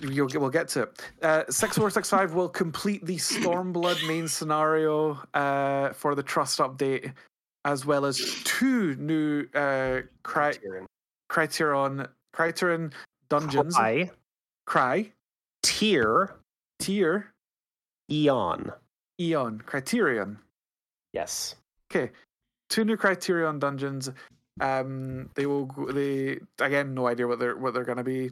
[0.00, 1.02] You'll get, we'll get to it.
[1.22, 6.60] Uh, six four six five will complete the Stormblood main scenario uh, for the Trust
[6.60, 7.12] update,
[7.64, 10.58] as well as two new uh, cri-
[11.28, 12.92] Criterion Criterion
[13.28, 13.76] dungeons.
[13.76, 14.10] I
[14.66, 15.12] Cry
[15.62, 16.34] tier
[16.78, 17.32] tier
[18.10, 18.72] Eon.
[19.20, 20.38] Eon Criterion.
[21.12, 21.54] Yes.
[21.90, 22.10] Okay,
[22.68, 24.10] two new Criterion dungeons.
[24.60, 25.66] Um, they will.
[25.66, 28.30] go- They again, no idea what they're what they're going to be.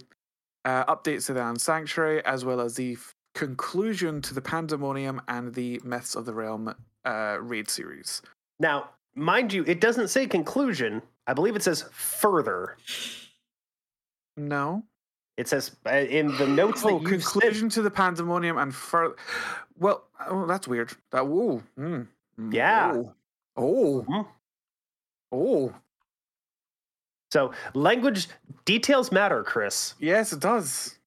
[0.65, 5.21] Uh, updates to the Iron Sanctuary, as well as the f- conclusion to the Pandemonium
[5.29, 6.75] and the Myths of the Realm
[7.05, 8.23] uh, raid series.
[8.59, 11.03] Now, mind you, it doesn't say conclusion.
[11.27, 12.77] I believe it says further.
[14.37, 14.83] No,
[15.37, 19.17] It says uh, in the notes oh, that you conclusion to the Pandemonium and further.
[19.79, 20.93] Well, oh, that's weird.
[21.11, 22.07] That whoa, mm,
[22.39, 22.93] mm, Yeah.
[22.95, 23.15] oh,
[23.57, 24.27] oh, Mhm.
[25.33, 25.75] oh,
[27.33, 28.29] So language
[28.65, 29.95] details matter, Chris.
[29.99, 30.99] yes, it does.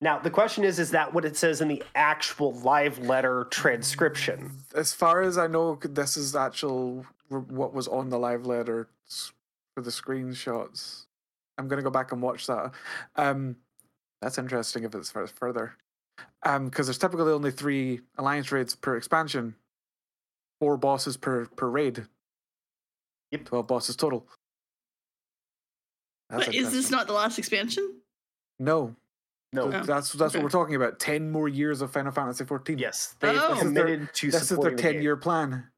[0.00, 4.50] Now the question is: Is that what it says in the actual live letter transcription?
[4.74, 8.88] As far as I know, this is actual what was on the live letter
[9.74, 11.06] for the screenshots.
[11.58, 12.72] I'm gonna go back and watch that.
[13.16, 13.56] Um,
[14.20, 15.76] that's interesting if it's fur- further,
[16.44, 19.54] um, because there's typically only three alliance raids per expansion,
[20.60, 22.06] four bosses per per raid.
[23.30, 23.44] Yep.
[23.46, 24.26] twelve bosses total.
[26.30, 28.00] That's But is this not the last expansion?
[28.58, 28.94] No,
[29.52, 29.64] No.
[29.64, 30.38] Oh, that's that's okay.
[30.38, 30.98] what we're talking about.
[30.98, 32.78] Ten more years of Final Fantasy 14.
[32.78, 33.54] Yes, they've Oh.
[33.54, 34.92] This is their- committed to this is their supporting the game.
[34.94, 35.70] ten year plan.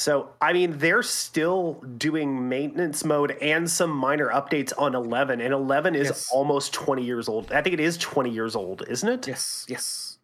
[0.00, 5.52] So, I mean, they're still doing maintenance mode and some minor updates on 11, and
[5.52, 6.30] 11 is Yes.
[6.32, 7.52] almost 20 years old.
[7.52, 9.28] I think it is 20 years old, isn't it?
[9.28, 10.16] Yes, yes.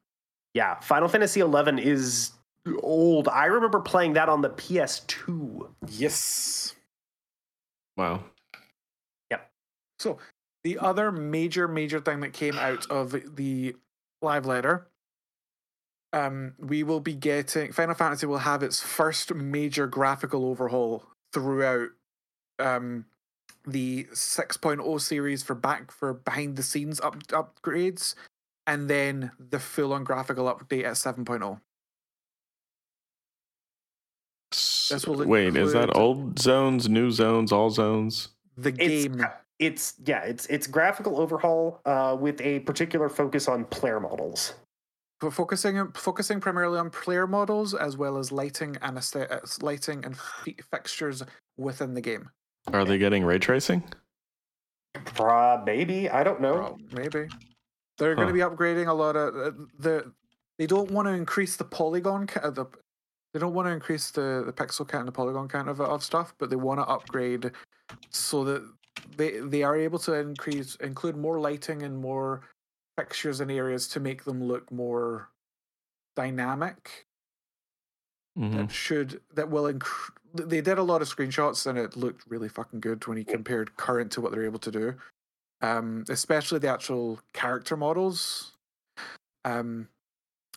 [0.54, 2.32] Yeah, Final Fantasy 11 is
[2.82, 3.28] old.
[3.28, 5.68] I remember playing that on the PS2.
[5.88, 6.74] Yes.
[7.98, 8.24] Wow.
[9.30, 9.50] Yep.
[9.98, 10.16] So
[10.64, 13.76] the other major, major thing that came out of the
[14.22, 14.88] live letter,
[16.12, 21.88] um, we will be getting Final Fantasy will have its first major graphical overhaul throughout
[22.58, 23.04] um
[23.66, 28.14] the 6.0 series for back for behind the scenes up upgrades
[28.66, 31.12] and then the full on graphical update at oh.
[31.12, 31.60] 7.0
[34.88, 38.28] This will Wait, is that old zones, new zones, all zones?
[38.56, 39.26] the It's game
[39.58, 44.54] It's yeah, it's it's graphical overhaul uh, with a particular focus on player models.
[45.20, 50.16] But focusing focusing primarily on player models as well as lighting and aesthetics, lighting and
[50.16, 51.22] fi- fixtures
[51.56, 52.28] within the game.
[52.72, 53.82] Are they getting ray tracing?
[55.18, 56.54] Uh, maybe I don't know.
[56.54, 57.28] Well, maybe
[57.98, 60.12] they're going to be upgrading a lot of uh, the.
[60.58, 62.66] They don't want to increase the polygon ca- uh, the.
[63.32, 66.02] They don't want to increase the, the pixel count and the polygon count of, of
[66.02, 67.52] stuff, but they want to upgrade
[68.10, 68.62] so that
[69.16, 72.42] they they are able to increase include more lighting and more
[72.96, 75.28] fixtures and areas to make them look more
[76.16, 77.06] dynamic.
[78.38, 78.52] Mhm.
[78.52, 82.48] That should that will inc- they did a lot of screenshots and it looked really
[82.48, 84.94] fucking good when you compared current to what they're able to do.
[85.62, 88.52] Um, especially the actual character models.
[89.46, 89.88] Um,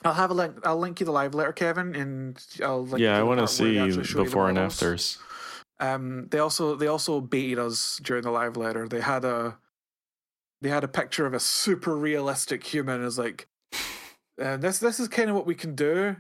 [0.04, 0.58] I'll have a link.
[0.66, 3.60] I'll link you the live letter, Kevin, and I'll link yeah, I want to part
[3.60, 4.74] where they see actually show you the before and models.
[4.76, 5.18] afters.
[5.80, 8.88] Um, they also they also baited us during the live letter.
[8.90, 9.58] They had a
[10.62, 13.04] they had a picture of a super realistic human.
[13.06, 13.48] It's like,
[14.42, 16.16] uh, this this is kind of what we can do,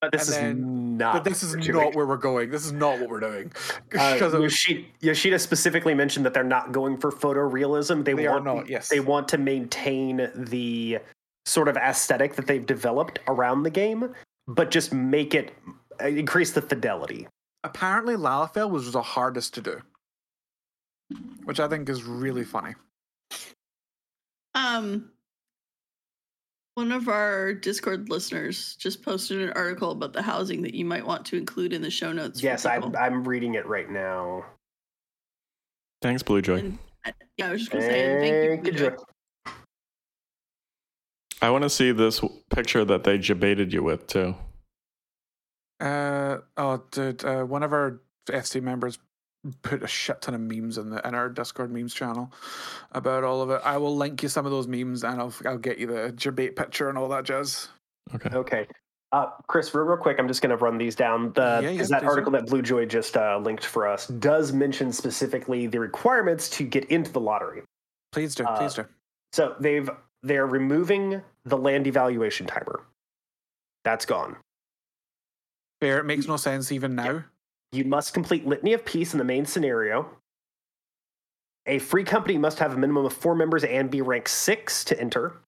[0.00, 1.12] But this And is then- not.
[1.14, 2.50] but this is not where we're going.
[2.50, 3.52] This is not what we're doing.
[3.98, 8.04] Uh, Yoshida, Yoshida specifically mentioned that they're not going for photorealism.
[8.04, 8.88] They, They are want not, yes.
[8.88, 10.98] they want to maintain the
[11.46, 14.14] sort of aesthetic that they've developed around the game,
[14.46, 15.52] but just make it
[16.02, 17.26] uh, increase the fidelity.
[17.64, 19.80] apparently, Lalafell was the hardest to do,
[21.44, 22.74] which I think is really funny.
[24.58, 25.10] Um,
[26.74, 31.06] one of our Discord listeners just posted an article about the housing that you might
[31.06, 32.42] want to include in the show notes.
[32.42, 32.94] Yes, I'm.
[32.96, 34.44] I'm reading it right now.
[36.02, 36.58] Thanks, Blue Joy.
[36.58, 36.78] And,
[37.36, 38.72] yeah, I was just gonna say thank you.
[38.72, 38.96] Blue Joy.
[38.96, 39.52] Joy.
[41.40, 44.34] I want to see this picture that they debated you with too.
[45.80, 48.98] Uh oh, dude, uh, one of our FC members
[49.62, 52.32] put a shit ton of memes in the in our Discord memes channel
[52.92, 53.60] about all of it.
[53.64, 56.56] I will link you some of those memes and I'll I'll get you the debate
[56.56, 57.68] picture and all that jazz.
[58.14, 58.30] Okay.
[58.34, 58.66] Okay.
[59.10, 61.32] Uh, Chris, real, real quick, I'm just going to run these down.
[61.32, 62.36] The, Yeah, yeah, is that article do.
[62.38, 66.84] that Blue Joy just uh, linked for us does mention specifically the requirements to get
[66.90, 67.62] into the lottery.
[68.12, 68.84] Please do, Uh, please do.
[69.32, 69.88] So they've
[70.22, 72.84] they're removing the land evaluation timer.
[73.84, 74.36] That's gone.
[75.80, 77.24] Fair, it makes no sense even now.
[77.72, 80.10] You must complete Litany of Peace in the main scenario.
[81.66, 84.98] A free company must have a minimum of four members and be ranked six to
[84.98, 85.40] enter.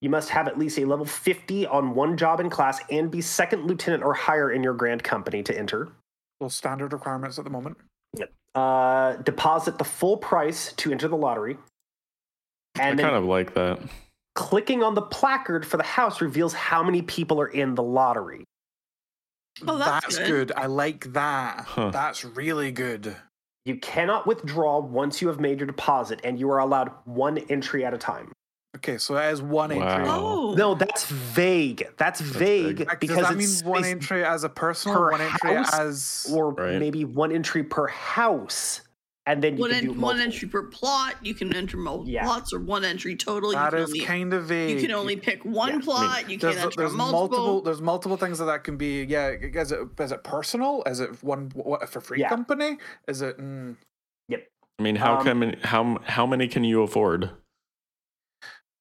[0.00, 3.20] You must have at least a level 50 on one job in class and be
[3.20, 5.92] second lieutenant or higher in your grand company to enter.
[6.40, 7.78] Those standard requirements at the moment.
[8.54, 11.56] Uh, deposit the full price to enter the lottery.
[12.76, 13.80] I And then kind of like that.
[14.34, 18.44] clicking on the placard for the house reveals how many people are in the lottery.
[19.66, 20.26] Oh, that's good.
[20.48, 20.52] good.
[20.56, 21.64] I like that.
[21.66, 21.90] Huh.
[21.90, 23.16] That's really good.
[23.64, 27.84] You cannot withdraw once you have made your deposit, and you are allowed one entry
[27.84, 28.32] at a time.
[28.76, 30.04] Okay, so that is one entry.
[30.08, 31.86] Oh, No, that's vague.
[31.96, 32.88] That's vague vague.
[33.00, 36.26] Because Does that mean it's one spaced- entry as a personal, one entry house as
[36.32, 36.78] or Right.
[36.80, 38.80] maybe one entry per house,
[39.26, 41.14] and then you one, can en- do one entry per plot.
[41.22, 42.24] You can enter multiple Yeah.
[42.24, 43.52] plots or one entry total.
[43.52, 44.70] You that can is only kind of vague.
[44.78, 46.30] you can only pick one Yeah, I mean, plot.
[46.30, 47.20] you there's, can't enter there's multiple.
[47.38, 49.04] multiple there's multiple things that that can be.
[49.04, 50.82] Yeah, is it is it personal?
[50.86, 52.28] Is it one what for free Yeah.
[52.28, 52.78] company?
[53.08, 53.38] Is it?
[53.38, 53.76] Mm,
[54.76, 57.30] I mean, how Um, can how how many can you afford?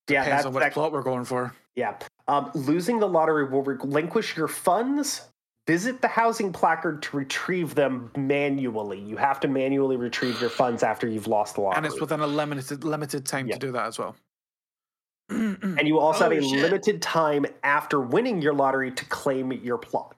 [0.10, 1.54] Yeah, depends that's on which that, plot we're going for.
[1.76, 1.98] yeah.
[2.28, 5.30] Um, losing the lottery will relinquish your funds.
[5.66, 9.00] Visit the housing placard to retrieve them manually.
[9.00, 11.78] You have to manually retrieve your funds after you've lost the lottery.
[11.78, 13.54] and it's within a limited limited time Yeah.
[13.54, 14.16] to do that as well.
[15.30, 16.62] And you also Oh, have a shit.
[16.62, 20.16] limited time after winning your lottery to claim your plot.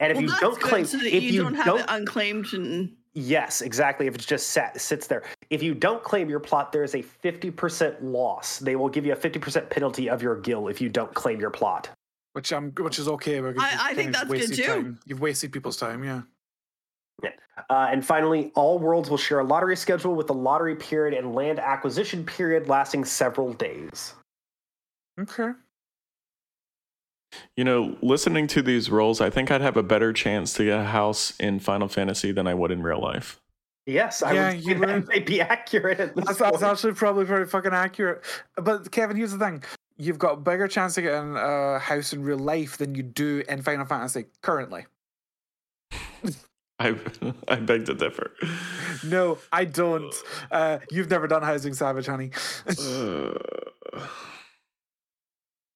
[0.00, 1.86] And if well, you don't claim, so that if you, you don't have don't, it
[1.88, 4.06] unclaimed and yes, exactly.
[4.08, 7.02] If it's just sat sits there, if you don't claim your plot, there is a
[7.02, 8.58] fifty percent loss.
[8.58, 11.40] They will give you a fifty percent penalty of your gil if you don't claim
[11.40, 11.88] your plot.
[12.32, 13.40] Which I'm which is okay.
[13.40, 14.62] Because I- I think kinda that's good wasted too.
[14.66, 15.00] Time.
[15.06, 16.04] You've wasted people's time.
[16.04, 16.22] Yeah.
[17.70, 21.34] Uh, and finally, all worlds will share a lottery schedule with the lottery period and
[21.34, 24.14] land acquisition period lasting several days.
[25.20, 25.50] Okay.
[27.56, 30.78] You know, listening to these roles, I think I'd have a better chance to get
[30.80, 33.40] a house in Final Fantasy than I would in real life.
[33.86, 35.08] Yes, I Yeah, would say you that would.
[35.08, 35.98] may be accurate.
[36.00, 38.22] At this That's, that's actually probably very fucking accurate.
[38.56, 39.62] But Kevin, here's the thing:
[39.98, 43.02] you've got a bigger chance to get in a house in real life than you
[43.02, 44.86] do in Final Fantasy currently.
[46.80, 46.94] I
[47.48, 48.30] I beg to differ.
[49.04, 50.14] No, I don't.
[50.50, 52.30] Uh, you've never done Housing Savage, honey.
[52.68, 53.34] Uh,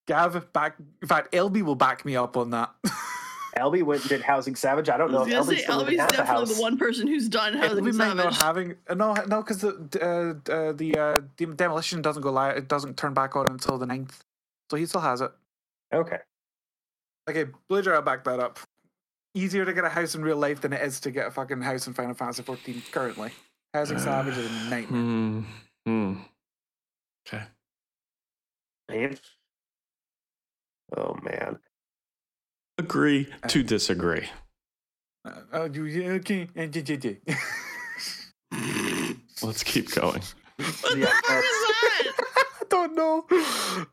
[0.06, 0.76] Gav, back.
[1.00, 2.70] In fact, LB will back me up on that.
[3.58, 4.88] LB went and did Housing Savage.
[4.88, 6.60] I I don't know was if gonna LB's say still LB's at the definitely the
[6.60, 10.52] one person who's done Housing LB might not having uh, no no because the uh,
[10.52, 11.20] uh, the uh,
[11.56, 12.56] demolition doesn't go live.
[12.56, 14.20] It doesn't turn back on until the 9th.
[14.70, 15.30] so he still has it.
[15.92, 16.18] Okay.
[17.28, 18.58] Okay, Blazer, I'll back that up.
[19.34, 21.60] Easier to get a house in real life than it is to get a fucking
[21.62, 23.30] house in Final Fantasy 14 currently.
[23.74, 25.00] Housing Savage is a nightmare.
[25.00, 25.40] hmm.
[25.86, 26.14] Hmm.
[27.26, 27.44] Okay.
[28.90, 29.16] Man.
[30.96, 31.58] Oh man.
[32.78, 34.28] Agree to disagree.
[35.24, 36.48] Uh, oh, you you- okay?
[36.56, 37.20] uh.
[39.42, 40.22] Let's keep going.
[40.56, 41.50] What Yeah, the fuck that's- is
[42.06, 42.12] that?
[42.62, 43.26] I don't know.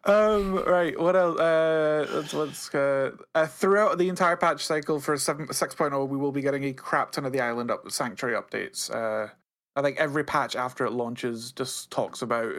[0.05, 0.97] Um, right.
[0.99, 1.37] What else?
[1.39, 6.31] Uh, let's, let's uh, uh, throughout the entire patch cycle for 7, 6.0, we will
[6.31, 8.89] be getting a crap ton of the island up sanctuary updates.
[8.93, 9.29] Uh,
[9.75, 12.55] I think every patch after it launches just talks about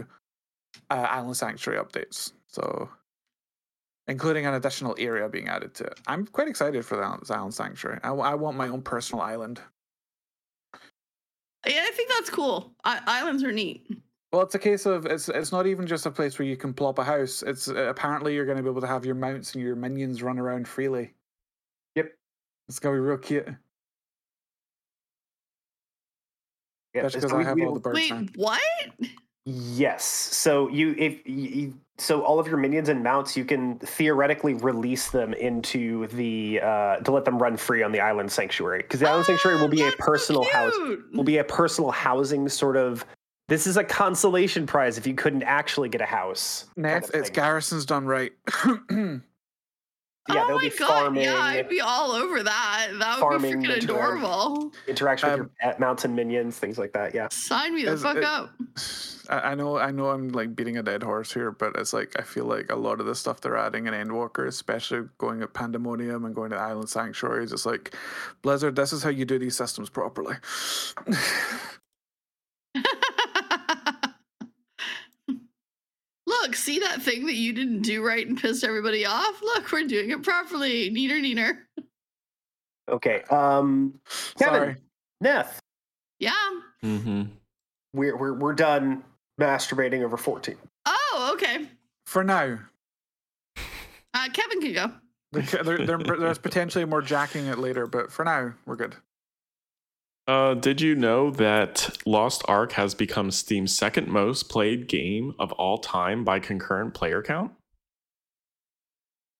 [0.90, 2.32] uh, island sanctuary updates.
[2.48, 2.90] So,
[4.08, 6.00] including an additional area being added to it.
[6.06, 8.00] I'm quite excited for that island sanctuary.
[8.02, 9.60] I want my own personal island.
[11.66, 12.72] Yeah, I think that's cool.
[12.84, 13.86] I- islands are neat.
[14.32, 16.72] Well, it's a case of it's it's not even just a place where you can
[16.72, 17.42] plop a house.
[17.42, 20.22] It's uh, apparently you're going to be able to have your mounts and your minions
[20.22, 21.12] run around freely.
[21.96, 22.12] Yep.
[22.68, 23.48] It's gonna be real cute.
[26.94, 28.26] Yeah, That's because I have we- all the birds Wait, now.
[28.36, 28.60] what?
[29.50, 30.04] Yes.
[30.04, 35.10] So you if you, so all of your minions and mounts you can theoretically release
[35.10, 39.08] them into the uh to let them run free on the island sanctuary because the
[39.08, 40.74] island sanctuary will be a Oh, that's so personal house
[41.12, 43.04] will be a personal housing sort of
[43.48, 46.66] this is a consolation prize if you couldn't actually get a house.
[46.76, 47.30] kind of it's.
[47.30, 48.30] Garrison's done right.
[50.34, 50.88] yeah, oh they'll my be god!
[50.88, 52.88] farming Yeah, I'd be all over that.
[52.98, 54.72] That would farming, be freaking adorable.
[54.88, 57.14] interaction with Um, your pet mounts and minions, things like that.
[57.14, 57.28] Yeah.
[57.30, 58.50] Sign me the Is fuck it- up.
[59.28, 62.18] I, I know, I know, I'm like beating a dead horse here, but it's like
[62.18, 65.52] I feel like a lot of the stuff they're adding in Endwalker, especially going at
[65.54, 67.94] Pandemonium and going to Island Sanctuaries, it's like
[68.42, 68.74] Blizzard.
[68.76, 70.34] This is how you do these systems properly.
[76.42, 79.40] Look, see that thing that you didn't do right and pissed everybody off?
[79.42, 80.90] Look, we're doing it properly.
[80.90, 81.58] Neener, neener.
[82.88, 83.22] Okay.
[83.30, 84.00] Um
[84.38, 84.54] Kevin.
[84.58, 84.76] Sorry.
[85.22, 85.58] Neth,
[86.18, 86.32] Yeah.
[86.82, 87.22] Mm-hmm.
[87.92, 89.04] we're we're we're done
[89.40, 90.56] masturbating over 14.
[90.86, 91.66] Oh, okay.
[92.06, 92.58] For now,
[94.14, 94.92] Uh, Kevin can go.
[95.62, 98.96] there, there, there's potentially more jacking it later, but for now, we're good.
[100.30, 105.50] Uh, did you know that Lost Ark has become Steam's second most played game of
[105.52, 107.50] all time by concurrent player count?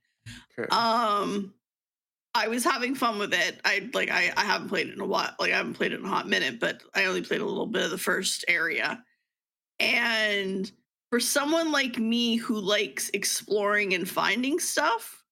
[0.58, 0.68] Okay.
[0.70, 1.54] Um,
[2.36, 3.60] I was having fun with it.
[3.64, 5.34] I like I, I haven't played it in a while.
[5.40, 7.68] Like I haven't played it in a hot minute, but I only played a little
[7.68, 9.04] bit of the first area.
[9.80, 10.72] And
[11.12, 15.23] for someone like me who likes exploring and finding stuff,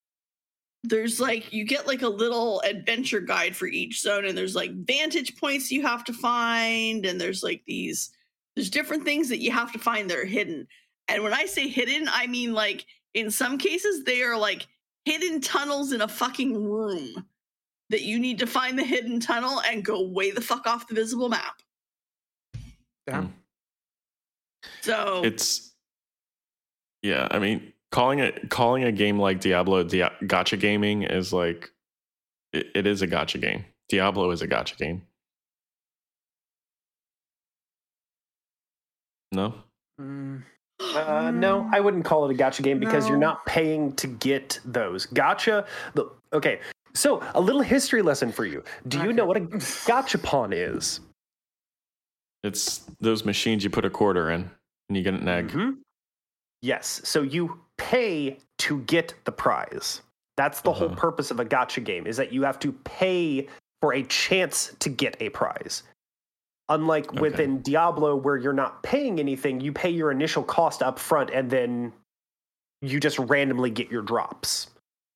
[0.83, 4.71] there's like you get like a little adventure guide for each zone and there's like
[4.85, 8.11] vantage points you have to find and there's like these
[8.55, 10.67] there's different things that you have to find that are hidden.
[11.07, 14.67] And when I say hidden, I mean like in some cases they are like
[15.05, 17.25] hidden tunnels in a fucking room
[17.89, 20.95] that you need to find the hidden tunnel and go way the fuck off the
[20.95, 21.61] visible map.
[23.05, 23.25] Damn.
[23.25, 23.31] Hmm.
[24.81, 25.73] So it's
[27.01, 27.27] yeah.
[27.31, 31.71] I mean, calling it calling a game like Diablo Dia- gacha gaming is like
[32.53, 33.65] it, it is a gacha game.
[33.89, 35.01] Diablo is a gacha game.
[39.33, 39.53] No,
[39.99, 40.43] Mm,
[40.95, 44.59] Uh, no, I wouldn't call it a gacha game because you're not paying to get
[44.65, 45.05] those.
[45.05, 45.65] Gotcha.
[45.93, 46.59] The, okay,
[46.93, 48.63] so a little history lesson for you.
[48.87, 49.41] Do you know what a
[49.87, 50.99] gachapon is?
[52.43, 54.49] It's those machines you put a quarter in
[54.89, 55.49] and you get an egg.
[55.49, 55.77] Mhm.
[56.63, 56.99] Yes.
[57.05, 60.01] So you pay to get the prize.
[60.37, 60.95] That's the whole Uh-huh.
[60.95, 63.47] purpose of a gacha game is that you have to pay
[63.81, 65.83] for a chance to get a prize.
[66.69, 67.21] Unlike Okay.
[67.21, 71.49] within Diablo where you're not paying anything, you pay your initial cost up front and
[71.49, 71.91] then
[72.81, 74.69] you just randomly get your drops.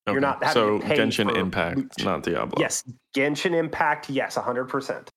[0.08, 2.04] You're not having so to pay Genshin for Impact, loot.
[2.04, 2.60] not Diablo.
[2.60, 2.84] Yes,
[3.16, 5.08] Genshin Impact, yes, 100%.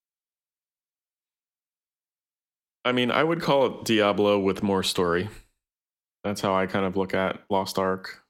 [2.84, 5.28] I mean, I would call it Diablo with more story.
[6.24, 8.22] That's how I kind of look at Lost Ark.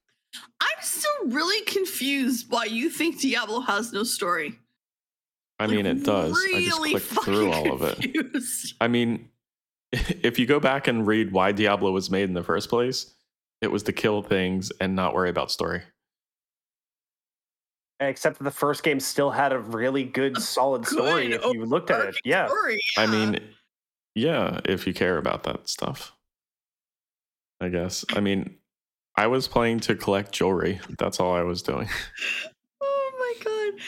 [0.61, 4.59] I'm still really confused why you think Diablo has no story.
[5.59, 6.33] I Like, mean, it does.
[6.33, 8.43] I just really clicked through fucking all of it.
[8.81, 9.29] I mean,
[9.93, 13.15] if you go back and read why Diablo was made in the first place,
[13.61, 15.83] it was to kill things and not worry about story.
[18.01, 21.65] Except that the first game still had a really good, A solid story if you
[21.65, 22.17] looked at it.
[22.25, 22.47] Yeah.
[22.47, 23.41] story, I mean,
[24.15, 26.13] yeah, if you care about that stuff.
[27.61, 28.05] I guess.
[28.15, 28.57] I mean,
[29.17, 30.81] I was playing to collect jewelry.
[30.99, 31.89] That's all I was doing.
[32.81, 33.81] Oh my god.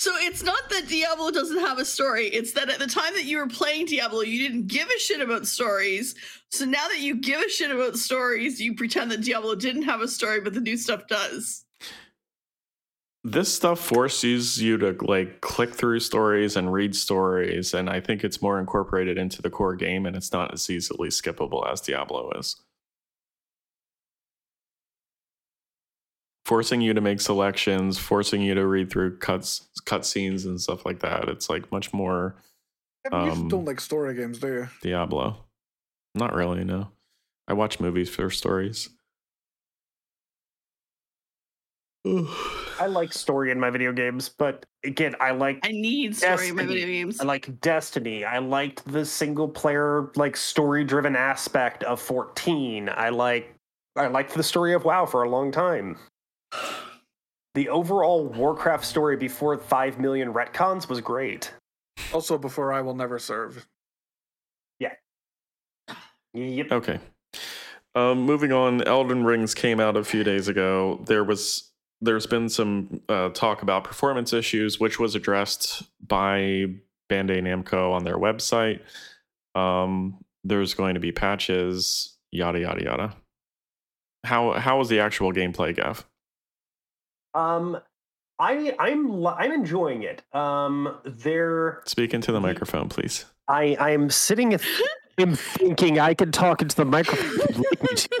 [0.00, 3.24] So it's not that Diablo doesn't have a story, it's that at the time that
[3.24, 6.14] you were playing Diablo, you didn't give a shit about stories.
[6.50, 10.00] So now that you give a shit about stories, you pretend that Diablo didn't have
[10.02, 11.64] a story, but the new stuff does.
[13.22, 18.22] this stuff forces you to like click through stories and read stories and i think
[18.22, 22.30] it's more incorporated into the core game and it's not as easily skippable as diablo
[22.38, 22.56] is
[26.44, 30.84] forcing you to make selections forcing you to read through cuts cut scenes and stuff
[30.84, 32.36] like that it's like much more
[33.04, 34.68] Yeah, but you Um, just don't like story games, do you?
[34.82, 35.36] diablo
[36.14, 36.88] not really no
[37.48, 38.90] i watch movies for stories
[42.06, 46.56] I like story in my video games, but again, I like I need story in
[46.56, 47.18] my video games.
[47.18, 48.26] I like Destiny.
[48.26, 52.90] I liked the single player like story driven aspect of 14.
[52.90, 53.54] I like
[53.96, 55.96] I liked the story of WoW for a long time.
[57.54, 61.52] The overall Warcraft story before 5 million retcons was great.
[62.12, 63.66] Also, before I will never serve.
[64.80, 64.94] Yeah.
[66.32, 66.72] Yep.
[66.72, 66.98] Okay.
[67.94, 71.00] Um, moving on, Elden Rings came out a few days ago.
[71.06, 76.66] There was there's been some uh, talk about performance issues, which was addressed by
[77.08, 78.80] Bandai Namco on their website.
[79.54, 83.16] Um, there's going to be patches, yada yada yada.
[84.24, 86.04] How how was the actual gameplay, Gav?
[87.34, 87.78] Um
[88.38, 90.22] I I'm I'm enjoying it.
[90.34, 93.26] Um there Speak into the microphone, please.
[93.48, 94.58] I I'm sitting
[95.18, 97.64] I'm thinking I can talk into the microphone.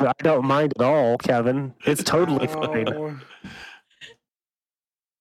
[0.00, 1.74] I don't mind at all, Kevin.
[1.84, 3.20] It's totally fine.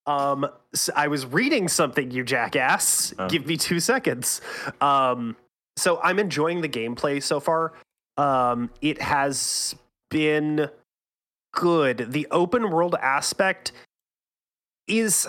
[0.06, 3.14] Um, s I I was reading something, you jackass.
[3.18, 3.28] Oh.
[3.28, 4.42] Give me two seconds.
[4.82, 5.36] Um,
[5.78, 7.74] so I'm enjoying the gameplay so far.
[8.18, 9.76] Um, it has
[10.10, 10.70] been
[11.54, 12.12] good.
[12.12, 13.72] The open world aspect
[14.88, 15.26] is,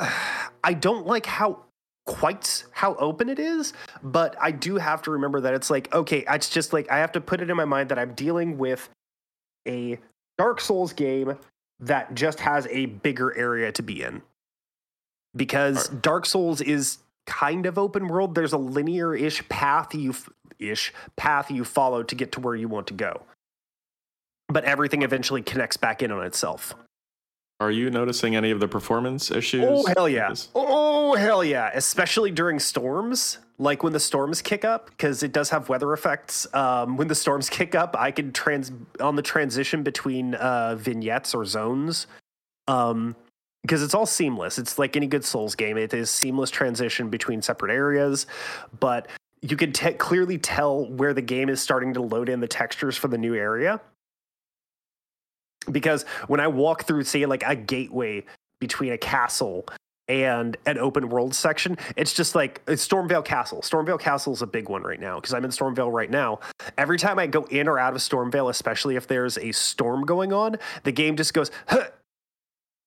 [0.65, 1.61] I don't like how
[2.07, 3.73] quite how open it is,
[4.03, 7.13] but I do have to remember that it's like, okay, it's just like, I have
[7.13, 8.91] to put it in my mind that I'm dealing with
[9.67, 9.99] a
[10.37, 11.39] Dark Souls game
[11.81, 14.23] that just has a bigger area to be in
[15.35, 18.35] because Dark Souls is kind of open world.
[18.35, 20.15] There's a linear-ish path you
[20.59, 23.23] ish path you follow to get to where you want to go,
[24.55, 26.77] but everything eventually connects back in on itself.
[27.61, 29.65] Are you noticing any of the performance issues?
[29.67, 30.33] Oh hell yeah!
[30.55, 31.71] Oh hell yeah!
[31.75, 36.47] Especially during storms, like when the storms kick up, because it does have weather effects.
[36.55, 41.35] Um, when the storms kick up, I can trans on the transition between uh, vignettes
[41.35, 42.07] or zones.
[42.69, 43.17] Um,
[43.63, 44.59] because it's all seamless.
[44.59, 45.79] It's like any good Souls game.
[45.79, 48.27] It is seamless transition between separate areas,
[48.79, 49.09] but
[49.41, 52.95] you can te- clearly tell where the game is starting to load in the textures
[52.95, 53.81] for the new area.
[55.71, 58.25] Because when I walk through, say, like a gateway
[58.61, 59.67] between a castle
[60.07, 63.63] and an open world section, it's just like it's Stormveil Castle.
[63.63, 66.41] Stormveil Castle is a big one right now because I'm in Stormveil right now.
[66.77, 70.33] Every time I go in or out of Stormveil, especially if there's a storm going
[70.33, 71.85] on, the game just goes, huh,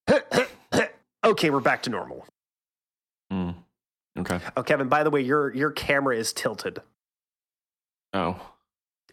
[0.08, 0.88] huh, huh, huh.
[1.24, 2.26] okay, we're back to normal.
[3.32, 3.56] Mm.
[4.20, 4.40] Okay.
[4.56, 6.82] Oh, Kevin, by the way, your your camera is tilted.
[8.14, 8.40] Oh.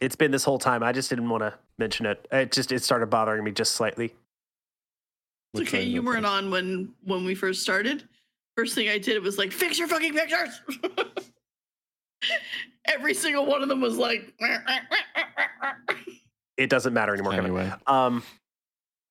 [0.01, 0.83] It's been this whole time.
[0.83, 2.27] I just didn't want to mention it.
[2.33, 4.07] It just it started bothering me just slightly.
[4.07, 8.09] It's Which okay, you weren't on when when we first started.
[8.57, 10.61] First thing I did was like fix your fucking pictures.
[12.87, 14.33] Every single one of them was like
[16.57, 17.33] it doesn't matter anymore.
[17.33, 17.47] Kevin.
[17.47, 18.23] Anyway, Um,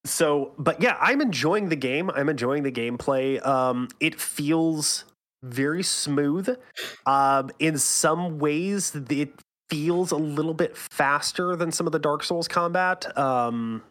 [0.06, 2.12] so, but yeah, I'm enjoying the game.
[2.12, 3.46] I'm enjoying the gameplay.
[3.46, 5.06] Um, it feels
[5.44, 6.58] very smooth.
[7.06, 9.32] Um, in some ways, it
[9.74, 13.18] feels a little bit faster than some of the Dark Souls combat.
[13.18, 13.82] Um,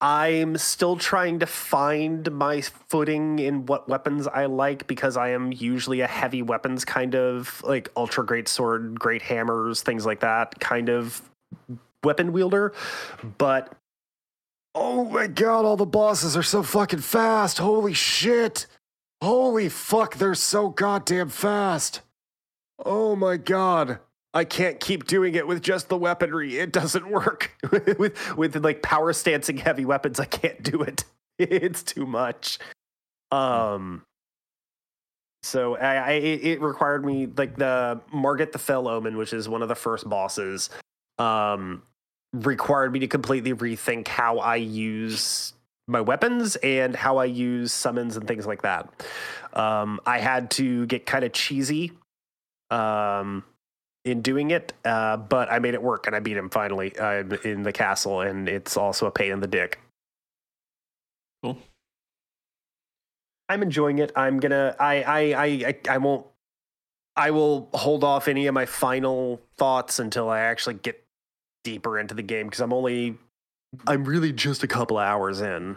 [0.00, 5.50] I'm still trying to find my footing in what weapons I like because I am
[5.50, 10.60] usually a heavy weapons kind of like ultra great sword, great hammers, things like that
[10.60, 11.20] kind of
[12.04, 12.74] weapon wielder.
[13.38, 13.72] But
[14.72, 17.58] oh my god, all the bosses are so fucking fast.
[17.58, 18.68] Holy shit.
[19.20, 22.02] Holy fuck, they're so goddamn fast.
[22.84, 24.00] Oh my god.
[24.34, 26.58] I can't keep doing it with just the weaponry.
[26.58, 27.52] It doesn't work.
[27.98, 31.04] with with like power stancing heavy weapons, I can't do it.
[31.38, 32.58] It's too much.
[33.30, 34.04] Um
[35.42, 39.62] so I, I it required me like the Margit the Fell Omen, which is one
[39.62, 40.70] of the first bosses,
[41.18, 41.82] um
[42.32, 45.52] required me to completely rethink how I use
[45.88, 48.88] my weapons and how I use summons and things like that.
[49.52, 51.92] Um, I had to get kind of cheesy
[52.70, 53.44] um,
[54.04, 57.24] in doing it, uh, but I made it work and I beat him finally uh,
[57.44, 59.80] in the castle, and it's also a pain in the dick.
[61.42, 61.58] Cool.
[63.48, 64.12] I'm enjoying it.
[64.16, 64.74] I'm gonna.
[64.78, 65.02] I.
[65.02, 65.20] I.
[65.20, 65.46] I.
[65.46, 66.26] I, I won't.
[67.16, 71.02] I will hold off any of my final thoughts until I actually get
[71.64, 73.16] deeper into the game because I'm only.
[73.86, 75.76] I'm really just a couple hours in.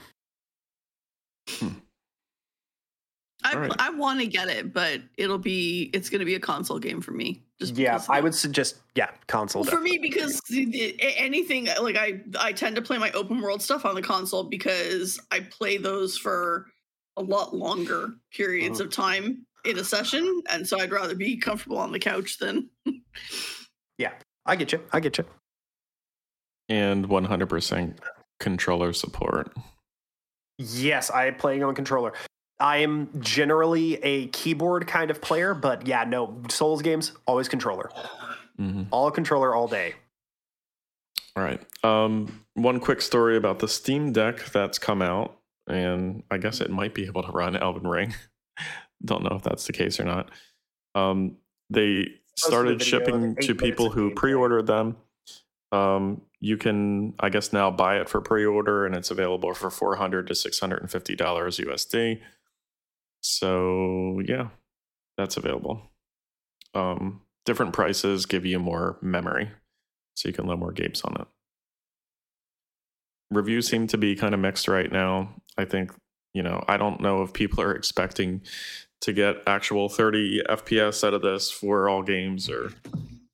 [3.43, 3.71] I, Alright.
[3.79, 6.99] I want to get it, but it'll be it's going to be a console game
[7.01, 7.41] for me.
[7.59, 8.77] Just Yeah, I would suggest.
[8.95, 9.63] Yeah, console.
[9.63, 13.11] Well, for me because the- the- a- anything like I I tend to play my
[13.11, 16.67] open world stuff on the console because I play those for
[17.17, 18.85] a lot longer periods Mhm.
[18.85, 22.69] of time in a session, and so I'd rather be comfortable on the couch than
[23.97, 24.13] yeah,
[24.45, 24.81] I get you.
[24.91, 25.25] I get you.
[26.69, 27.97] and 100%
[28.39, 29.51] controller support.
[30.59, 32.13] Yes, I am playing on controller.
[32.59, 37.89] I am generally a keyboard kind of player, but yeah, no Souls games always controller,
[38.57, 39.95] hmm all controller all day.
[41.35, 41.61] All right.
[41.83, 46.69] Um, one quick story about the Steam Deck that's come out, and I guess it
[46.69, 48.13] might be able to run Elden Ring.
[49.05, 50.29] Don't know if that's the case or not.
[50.95, 51.37] Um,
[51.69, 54.97] they started shipping to people who pre-ordered them.
[55.71, 59.95] Um, you can, I guess, now buy it for pre-order, and it's available for four
[59.95, 62.19] hundred to six hundred and fifty dollars USD.
[63.21, 64.49] So yeah,
[65.17, 65.81] that's available.
[66.73, 69.51] Um, different prices give you more memory,
[70.15, 71.27] so you can load more games on it.
[73.31, 75.35] Reviews seem to be kind of mixed right now.
[75.57, 75.91] I think
[76.33, 78.41] you know I don't know if people are expecting
[79.01, 82.73] to get actual 30 FPS out of this for all games or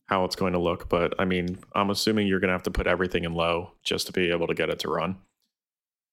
[0.07, 2.71] how it's going to look, but I mean I'm assuming you're going to have to
[2.71, 5.17] put everything in low just to be able to get it to run.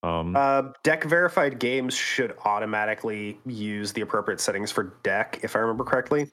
[0.03, 5.61] Um, Uh, deck verified games should automatically use the appropriate settings for deck, if I
[5.61, 6.31] remember correctly.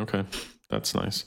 [0.00, 0.24] okay,
[0.70, 1.24] that's nice.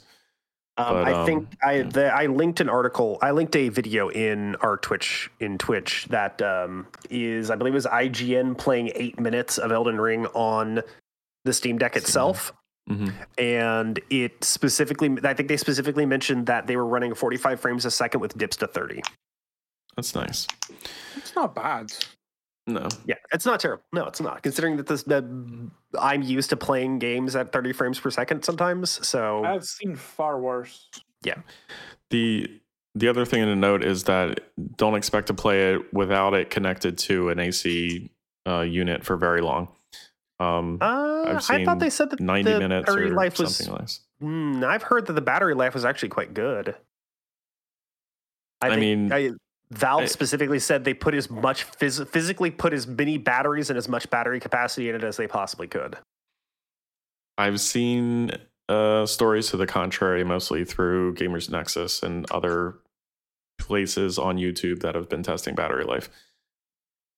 [0.78, 1.82] Um, But, I think um, I yeah.
[1.84, 3.18] the, I linked an article.
[3.20, 7.76] I linked a video in our Twitch in Twitch that um, is I believe it
[7.76, 10.80] was IGN playing eight minutes of Elden Ring on
[11.44, 12.52] the Steam Deck itself,
[12.88, 17.84] hmm and it specifically I think they specifically mentioned that they were running 45 frames
[17.84, 19.02] a second with dips to 30.
[19.96, 20.48] That's nice.
[21.32, 21.90] It's not bad.
[22.66, 23.82] No, Yeah, it's not terrible.
[23.90, 24.42] No, it's not.
[24.42, 25.24] Considering that this that
[25.98, 30.38] I'm used to playing games at 30 frames per second sometimes, so I've seen far
[30.38, 30.90] worse.
[31.22, 31.36] Yeah.
[32.10, 32.60] The
[32.94, 34.40] the other thing to note is that
[34.76, 38.10] don't expect to play it without it connected to an AC
[38.46, 39.68] uh, unit for very long.
[40.38, 43.56] Um, uh, I've I thought they said that 90 the minutes battery or life was
[43.56, 44.00] something less.
[44.22, 46.76] Mm, I've heard that the battery life was actually quite good.
[48.60, 49.30] I, I think mean, I,
[49.72, 53.88] Valve specifically said they put as much phys- physically put as many batteries and as
[53.88, 55.96] much battery capacity in it as they possibly could.
[57.38, 58.32] I've seen
[58.68, 62.74] uh, stories to the contrary, mostly through Gamers Nexus and other
[63.58, 66.10] places on YouTube that have been testing battery life.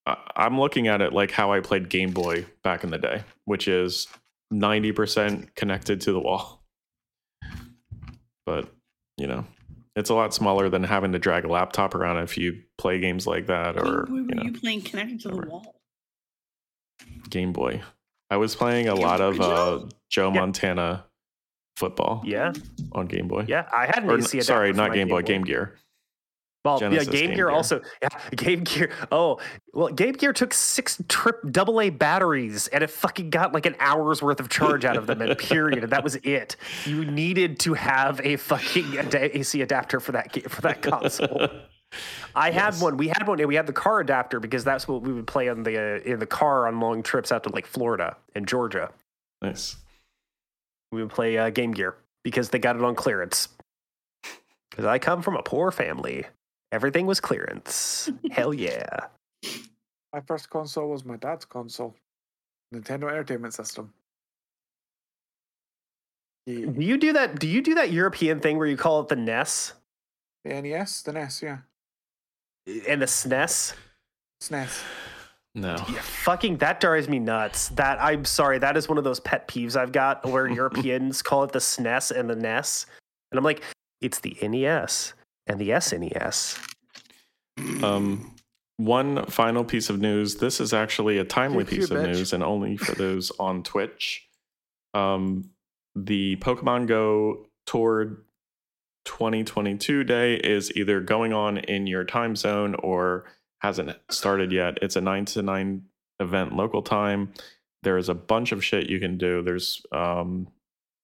[0.06, 3.24] I- I'm looking at it like how I played Game Boy back in the day,
[3.46, 4.06] which is
[4.52, 6.62] 90% connected to the wall.
[8.46, 8.68] But,
[9.16, 9.44] you know,
[9.96, 13.26] it's a lot smaller than having to drag a laptop around if you play games
[13.26, 15.74] like that or, Where you were know, you playing connected to the wall?
[17.30, 17.82] Game Boy.
[18.30, 19.86] I was playing a The lot of uh.
[20.10, 20.40] Joe Yeah.
[20.40, 21.04] Montana
[21.76, 22.52] football Yeah,
[22.92, 23.44] on Game Boy.
[23.48, 23.68] yeah.
[23.72, 25.76] I had an Or, AC sorry, not my Game Boy, Game Gear.
[26.64, 27.50] Well, Genesis yeah, Game, Game Gear, Gear.
[27.50, 27.82] also.
[28.02, 28.90] Yeah, Game Gear.
[29.12, 29.38] Oh,
[29.74, 33.76] well, Game Gear took six trip double A batteries, and it fucking got like an
[33.78, 35.20] hour's worth of charge out of them.
[35.20, 36.56] And period, and that was it.
[36.86, 41.48] You needed to have a fucking AC adapter for that for that console.
[42.34, 42.96] I had one.
[42.96, 43.38] We had one.
[43.38, 46.00] and We had the car adapter because that's what we would play on the uh,
[46.00, 48.90] in the car on long trips out to like Florida and Georgia.
[49.42, 49.76] Nice.
[50.90, 53.48] We would play uh, Game Gear because they got it on clearance.
[54.70, 56.26] Because I come from a poor family.
[56.74, 58.10] Everything was clearance.
[58.32, 59.06] Hell yeah.
[60.12, 61.94] My first console was my dad's console,
[62.74, 63.92] Nintendo Entertainment System.
[66.46, 67.38] The, Do you do that?
[67.38, 69.72] Do you do that European thing where you call it the NES
[70.44, 71.58] the NES, the NES, yeah,
[72.68, 73.74] eh, and the SNES?
[74.42, 74.82] SNES.
[75.56, 75.76] No.
[75.88, 77.68] Yeah, fucking that drives me nuts.
[77.68, 81.44] That I'm sorry, that is one of those pet peeves I've got where Europeans call
[81.44, 82.86] it the SNES and the NES,
[83.30, 83.62] and I'm like,
[84.00, 85.14] it's the NES
[85.46, 86.58] and the SNES.
[87.82, 88.34] Um,
[88.76, 90.36] one final piece of news.
[90.36, 92.06] This is actually a timely you, piece of bitch.
[92.06, 94.28] news, and only for those on Twitch.
[94.94, 95.50] Um,
[95.94, 98.24] the Pokemon Go Tour
[99.04, 103.24] 2022 day is either going on in your time zone or
[103.60, 104.78] hasn't started yet.
[104.82, 105.84] It's a nine to nine
[106.20, 107.32] event local time.
[107.82, 109.42] There's a bunch of shit you can do.
[109.42, 110.48] There's um,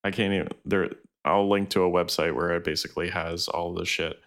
[0.02, 0.90] I can't even there.
[1.24, 4.18] I'll link to a website where it basically has all the shit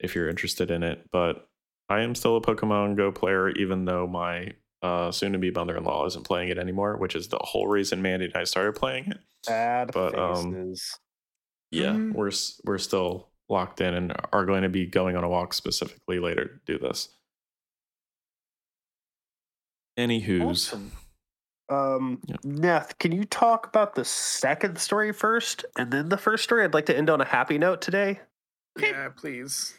[0.00, 1.08] if you're interested in it.
[1.12, 1.48] But
[1.88, 6.50] I am still a Pokemon Go player, even though my uh, soon-to-be mother-in-law isn't playing
[6.50, 9.18] it anymore, which is the whole reason Mandy and I started playing it.
[9.46, 10.98] Bad But, um, faces.
[11.70, 12.12] Yeah, Mhm.
[12.14, 12.30] we're
[12.64, 16.44] we're still locked in and are going to be going on a walk specifically later
[16.44, 17.08] to do this.
[19.98, 20.92] Anywho's, Awesome.
[21.70, 22.36] Um, Yeah.
[22.44, 26.64] Neth, can you talk about the second story first and then the first story?
[26.64, 28.20] I'd like to end on a happy note today.
[28.78, 28.90] Okay.
[28.90, 29.77] Yeah, please.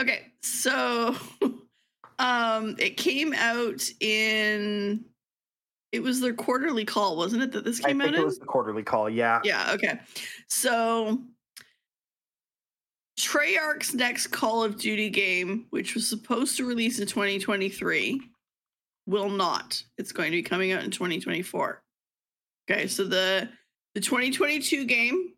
[0.00, 1.14] Okay, so
[2.18, 5.04] um it came out in
[5.92, 7.52] it was their quarterly call, wasn't it?
[7.52, 8.24] That this I came think out it in?
[8.24, 9.08] was the quarterly call.
[9.08, 9.40] Yeah.
[9.44, 10.00] Yeah, okay.
[10.48, 11.22] So
[13.18, 18.20] Treyarch's next Call of Duty game, which was supposed to release in 2023,
[19.06, 19.82] will not.
[19.96, 21.82] It's going to be coming out in 2024.
[22.70, 23.48] Okay, so the
[23.94, 25.32] the 2022 game,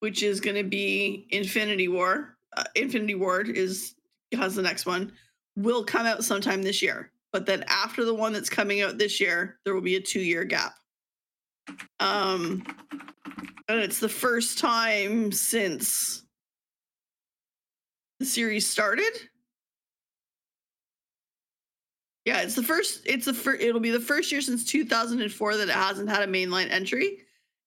[0.00, 3.94] which is going to be Infinity War, uh, Infinity Ward is
[4.32, 5.12] has the next one,
[5.56, 7.10] will come out sometime this year.
[7.32, 10.20] But then after the one that's coming out this year, there will be a two
[10.20, 10.74] year gap.
[12.00, 12.64] Um,
[13.68, 16.22] and it's the first time since
[18.20, 19.12] the series started.
[22.24, 23.02] Yeah, it's the first.
[23.04, 23.62] It's the first.
[23.62, 27.18] It'll be the first year since 2004 that it hasn't had a mainline entry.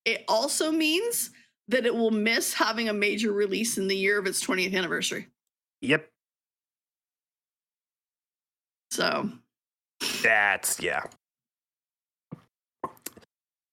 [0.04, 1.30] It also means
[1.70, 5.28] that it will miss having a major release in the year of its 20th anniversary.
[5.80, 6.08] Yep.
[8.90, 9.30] So
[10.22, 11.02] That's yeah.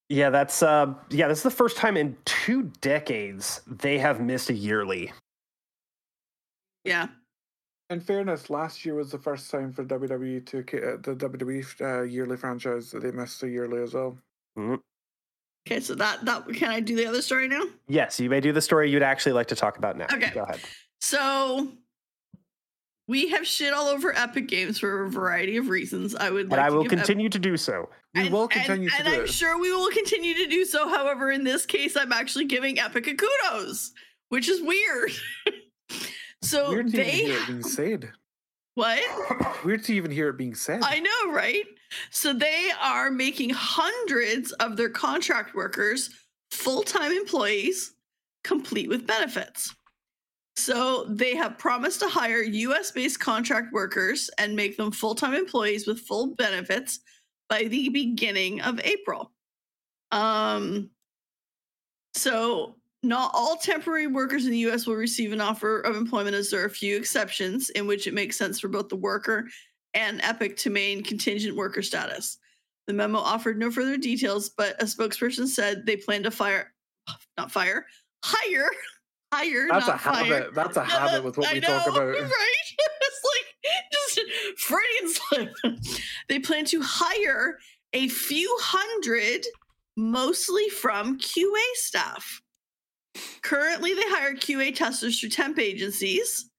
[0.09, 4.49] Yeah, that's uh yeah, this is the first time in two decades they have missed
[4.49, 5.11] a yearly.
[6.85, 7.07] yeah,
[7.89, 12.03] In fairness, last year was the first time for WWE to uh, the WWE uh,
[12.03, 14.17] yearly franchise that they missed a yearly as well.
[15.67, 15.79] Okay.
[15.79, 17.63] So that that can I do the other story now?
[17.87, 20.05] Yes, you may do the story you'd actually like to talk about now.
[20.11, 20.31] Okay.
[20.33, 20.59] Go ahead.
[21.01, 21.67] So
[23.07, 26.15] we have shit all over Epic Games for a variety of reasons.
[26.15, 27.89] I would like and I will Epic- continue to do so.
[28.15, 29.29] We and- will continue and, to do I'm it.
[29.29, 30.89] sure we will continue to do so.
[30.89, 33.93] However, in this case, I'm actually giving Epic a kudos,
[34.29, 35.11] which is weird.
[36.41, 38.11] so Weird they hear it being said.
[38.77, 39.01] What?
[39.65, 40.81] Weird to even hear it being said.
[40.83, 41.65] I know, right?
[42.11, 46.11] So they are making hundreds of their contract workers
[46.51, 47.93] full time employees,
[48.43, 49.73] complete with benefits.
[50.55, 55.33] So they have promised to hire US based contract workers and make them full time
[55.33, 56.99] employees with full benefits
[57.49, 59.31] by the beginning of April.
[60.11, 60.91] Um,
[62.13, 66.49] so not all temporary workers in the US will receive an offer of employment as
[66.49, 69.47] there are a few exceptions in which it makes sense for both the worker
[69.93, 72.37] and Epic to maintain contingent worker status.
[72.87, 76.73] The memo offered no further details, but a spokesperson said they plan to fire,
[77.37, 77.85] not fire,
[78.23, 78.69] hire,
[79.33, 80.23] hire, That's a fire.
[80.25, 80.53] habit.
[80.55, 81.97] That's a No, habit with what I we talk about.
[82.07, 82.55] Right?
[82.79, 84.19] it's like just
[84.61, 85.13] Freudian
[85.53, 85.95] slip.
[86.29, 87.59] they plan to hire
[87.93, 89.45] a few hundred,
[89.95, 92.41] mostly from QA staff.
[93.41, 96.49] Currently, they hire QA testers through temp agencies.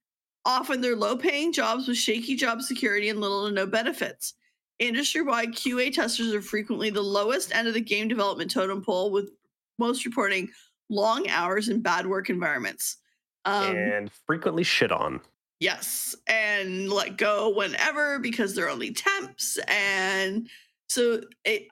[0.44, 4.34] Often, they're low paying jobs with shaky job security and little to no benefits.
[4.78, 9.10] Industry wide QA testers are frequently the lowest end of the game development totem pole,
[9.10, 9.30] with
[9.78, 10.48] most reporting
[10.88, 12.96] long hours and bad work environments.
[13.44, 15.20] Um, and frequently shit on.
[15.60, 20.48] Yes, and let go whenever because they're only temps, and
[20.88, 21.68] so it.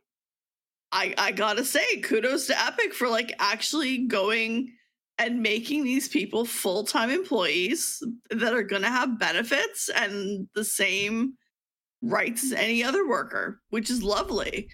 [0.92, 4.72] I I gotta say, kudos to Epic for like actually going
[5.18, 11.34] and making these people full time employees that are gonna have benefits and the same
[12.02, 14.68] rights as any other worker, which is lovely.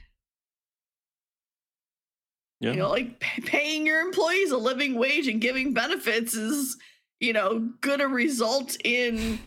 [2.61, 2.72] Yeah.
[2.72, 6.76] You know, like p- paying your employees a living wage and giving benefits is,
[7.20, 9.38] you know, gonna result in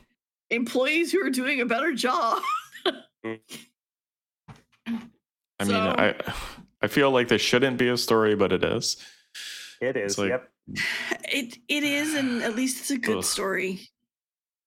[0.50, 2.42] employees who are doing a better job.
[3.26, 3.40] Mm.
[4.88, 6.16] I mean, So- I
[6.82, 8.98] I feel like this shouldn't be a story, but it is.
[9.82, 10.18] It is.
[10.18, 10.52] Like- yep.
[10.68, 13.24] It it is, and at least it's a good Ugh.
[13.24, 13.82] story.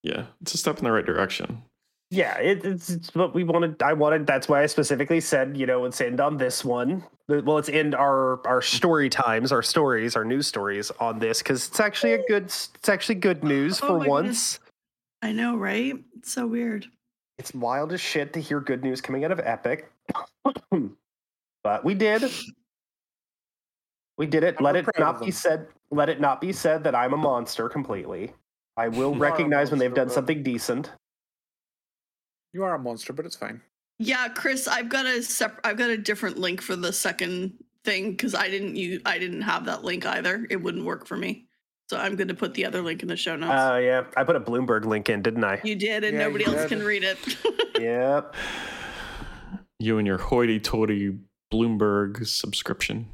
[0.03, 1.63] Yeah, it's a step in the right direction.
[2.11, 3.83] Yeah, it, it's, it's what we wanted.
[3.83, 4.27] I wanted.
[4.27, 7.05] That's why I specifically said, you know, let's end on this one.
[7.29, 11.69] Well, let's end our our story times, our stories, our news stories on this because
[11.69, 12.45] it's actually a good.
[12.45, 14.09] It's actually good news Oh for once.
[14.09, 14.59] goodness.
[15.21, 15.97] I know, right?
[16.17, 16.87] It's so weird.
[17.39, 19.91] It's wild as shit to hear good news coming out of Epic,
[21.63, 22.23] but we did.
[24.19, 24.57] We did it.
[24.59, 25.69] I'm Let it not be said.
[25.91, 28.33] Let it not be said that I'm a monster completely.
[28.77, 30.93] I will are a recognize when they've done something decent.
[32.53, 33.63] You are a monster, but it's fine.
[33.99, 37.53] Yeah, Chris, I've got a sep- I've got a different link for the second
[37.85, 40.47] thing because I didn't use I didn't have that link either.
[40.51, 41.47] It wouldn't work for me.
[41.89, 43.53] So I'm going to put the other link in the show notes.
[43.57, 45.61] Oh yeah, I put a Bloomberg link in, didn't I?
[45.65, 46.69] you did, and Yeah, nobody else did.
[46.69, 47.19] can read it.
[47.81, 48.35] Yep.
[49.79, 51.17] You and your hoity-toity
[51.53, 53.07] Bloomberg subscription.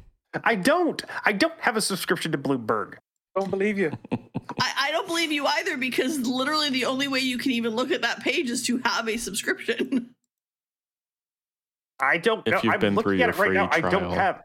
[0.43, 1.01] I don't.
[1.25, 2.95] I don't have a subscription to Bloomberg.
[3.35, 3.91] Don't believe you.
[4.59, 7.91] I, I don't believe you either because literally the only way you can even look
[7.91, 10.11] at that page is to have a subscription.
[11.99, 12.59] I don't If know.
[12.63, 13.69] you've I'm been through looking at it your right now.
[13.69, 14.43] free I don't have.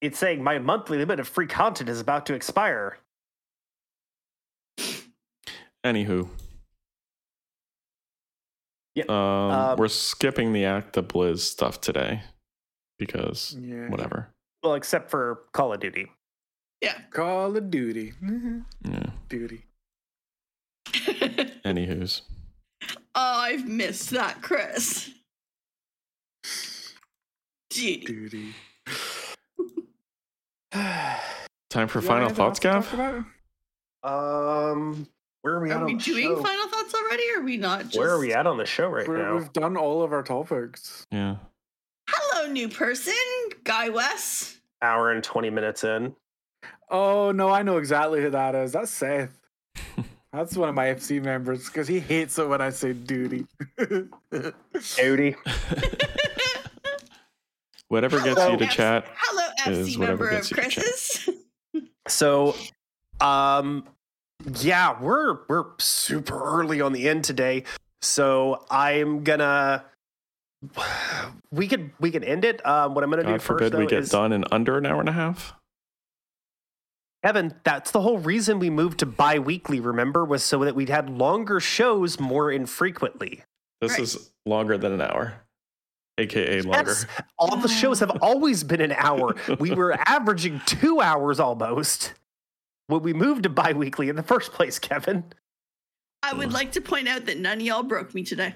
[0.00, 2.96] It's saying my monthly limit of free content is about to expire.
[5.84, 6.28] Anywho.
[8.94, 12.22] Yeah, Um, um, we're skipping the Act the Blizz stuff today
[12.98, 13.88] because Yeah.
[13.88, 14.28] whatever.
[14.62, 16.10] Well, except for Call of Duty.
[16.82, 16.98] yeah.
[17.10, 18.12] Call of Duty.
[18.22, 18.64] Mhm.
[18.88, 19.06] Yeah.
[19.28, 19.64] Duty.
[21.64, 22.22] Anywho's.
[22.82, 25.10] oh, I've missed that, Chris.
[27.70, 27.98] Gee.
[28.04, 28.54] Duty.
[30.72, 33.24] Time for You final thoughts, else Gav?
[34.02, 35.06] um,
[35.42, 36.42] where are we Are on we the doing show?
[36.42, 37.22] final thoughts already?
[37.36, 39.36] Or are we not just Where are we at on the show right We're- now?
[39.36, 41.06] We've done all of our topics.
[41.12, 41.36] Yeah.
[42.08, 43.14] Hello, new person,
[43.64, 44.58] Guy West.
[44.82, 46.14] Hour and twenty minutes in.
[46.90, 48.72] Oh no, I know exactly who that is.
[48.72, 49.38] That's Seth.
[50.32, 53.46] That's one of my FC members because he hates it when I say duty.
[54.96, 55.36] Duty.
[57.88, 59.08] Whatever gets Hello, you to F- chat.
[59.16, 60.72] Hello, FC whatever member of gets you to chat.
[60.72, 61.28] Chris's.
[62.06, 62.54] So,
[63.20, 63.84] um,
[64.60, 67.64] yeah, we're we're super early on the end today.
[68.00, 69.84] So I'm gonna.
[71.50, 72.64] We could we can end it.
[72.66, 74.76] Um, what I'm gonna do God first forbid though, we get is done in under
[74.78, 75.54] an hour and a half.
[77.24, 79.78] Kevin, That's the whole reason we moved to bi-weekly.
[79.80, 83.42] Remember, was so that we'd had longer shows more infrequently.
[83.82, 84.00] This Right.
[84.00, 85.34] is longer than an hour,
[86.18, 86.90] aka longer.
[86.90, 87.06] Yes,
[87.38, 89.34] all the shows have always been an hour.
[89.58, 92.14] We were averaging two hours almost
[92.86, 95.24] when we moved to bi-weekly in the first place, Kevin.
[96.22, 98.54] I would like to point out that none of y'all broke me today.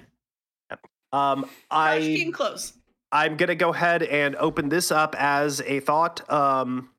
[1.13, 2.73] Um, Crash I game close.
[3.11, 6.29] I'm gonna go ahead and open this up as a thought.
[6.31, 6.89] Um,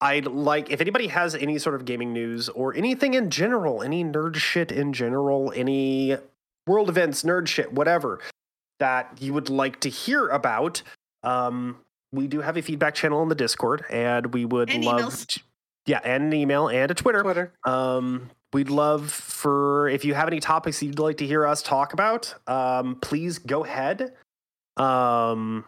[0.00, 4.02] I'd like if anybody has any sort of gaming news or anything in general, any
[4.04, 6.16] nerd shit in general, any
[6.66, 8.20] world events, nerd shit, whatever
[8.80, 10.82] that you would like to hear about.
[11.22, 11.76] Um,
[12.12, 15.40] we do have a feedback channel in the Discord, and we would And love, to-
[15.86, 17.22] yeah, and an email and a Twitter.
[17.22, 17.52] Twitter.
[17.64, 21.92] Um, we'd love for if you have any topics you'd like to hear us talk
[21.92, 24.12] about, um, please go ahead
[24.76, 25.64] um,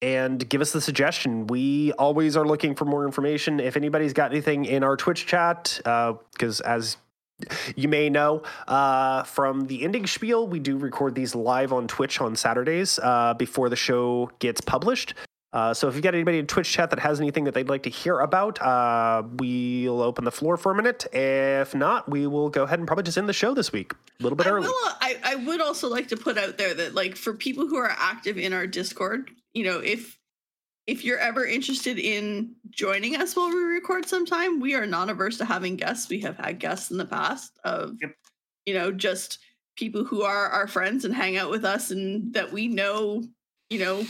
[0.00, 1.46] and give us the suggestion.
[1.46, 3.60] We always are looking for more information.
[3.60, 6.96] If anybody's got anything in our Twitch chat, because as
[7.76, 12.20] you may know uh, from the ending spiel, we do record these live on Twitch
[12.20, 15.14] on Saturdays uh, before the show gets published.
[15.52, 17.82] Uh, so if you've got anybody in Twitch chat that has anything that they'd like
[17.82, 21.06] to hear about, uh, we'll open the floor for a minute.
[21.12, 24.22] If not, we will go ahead and probably just end the show this week a
[24.22, 24.66] little bit I, early.
[24.68, 27.76] will, I, I would also like to put out there that like for people who
[27.76, 30.18] are active in our discord you know if
[30.86, 35.38] if you're ever interested in joining us while we record sometime we are not averse
[35.38, 38.14] to having guests we have had guests in the past of Yep.
[38.66, 39.38] you know just
[39.76, 43.22] people who are our friends and hang out with us and that we know
[43.70, 44.04] you know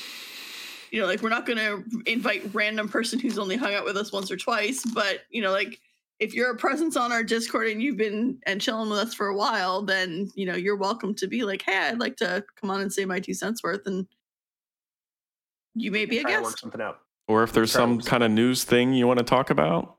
[0.93, 3.97] you know like we're not going to invite random person who's only hung out with
[3.97, 5.81] us once or twice but you know like
[6.21, 9.27] if you're a presence on our Discord and you've been and chilling with us for
[9.27, 12.71] a while, then you know you're welcome to be like, hey, I'd like to come
[12.71, 14.07] on and say my two cents worth, and
[15.75, 16.61] you may be a Try to work guest.
[16.61, 16.99] something out.
[17.27, 19.97] Or if there's some kind of news thing you want to talk about,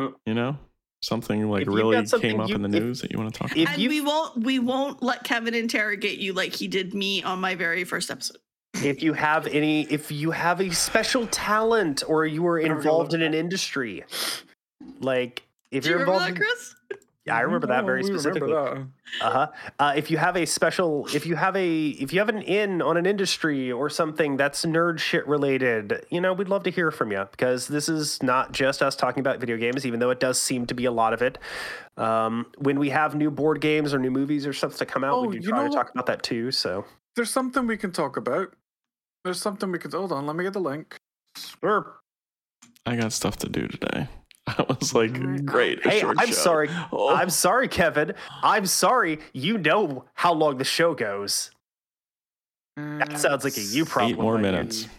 [0.00, 0.08] Hmm.
[0.26, 0.58] you know,
[1.02, 3.38] something like really something came up you- in the if- news that you want to
[3.38, 3.62] talk about.
[3.62, 7.40] If and we won't we won't let Kevin interrogate you like he did me on
[7.40, 8.38] my very first episode.
[8.74, 13.22] If you have any if you have a special talent or you are involved in
[13.22, 14.04] an industry
[15.00, 16.74] like if Do you you're remember involved that, in, Chris?
[17.24, 18.52] yeah, I remember that very specifically.
[18.52, 19.46] Uh-huh.
[19.78, 22.82] Uh, if you have a special, if you have a, if you have an in
[22.82, 26.90] on an industry or something that's nerd shit related, you know, we'd love to hear
[26.90, 30.18] from you because this is not just us talking about video games, even though it
[30.20, 31.38] does seem to be a lot of it.
[31.96, 35.14] Um, when we have new board games or new movies or stuff to come out,
[35.14, 35.92] Oh, we do you try to talk what?
[35.94, 36.50] about that too.
[36.50, 36.84] So,
[37.14, 38.52] There's something we can talk about.
[39.24, 40.98] There's something we could Hold on, let me get the link.
[41.62, 42.00] or,
[42.86, 44.08] I got stuff to do today.
[44.46, 45.12] I was like,
[45.46, 45.84] great.
[45.84, 46.32] hey, I'm show.
[46.32, 46.68] sorry.
[46.90, 47.14] Oh.
[47.14, 48.14] I'm sorry, Kevin.
[48.42, 49.20] I'm sorry.
[49.32, 51.52] You know how long the show goes.
[52.76, 54.12] That uh, sounds like a you problem.
[54.12, 54.52] Eight more my dude.
[54.52, 54.88] minutes.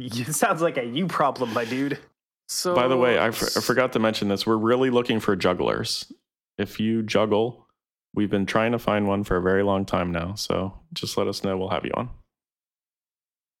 [0.00, 1.98] It sounds like a you problem, my dude.
[2.46, 4.46] So, By the way, I, f- I forgot to mention this.
[4.46, 6.10] We're really looking for jugglers.
[6.56, 7.66] If you juggle,
[8.14, 10.34] we've been trying to find one for a very long time now.
[10.36, 11.58] So just let us know.
[11.58, 12.10] We'll have you on.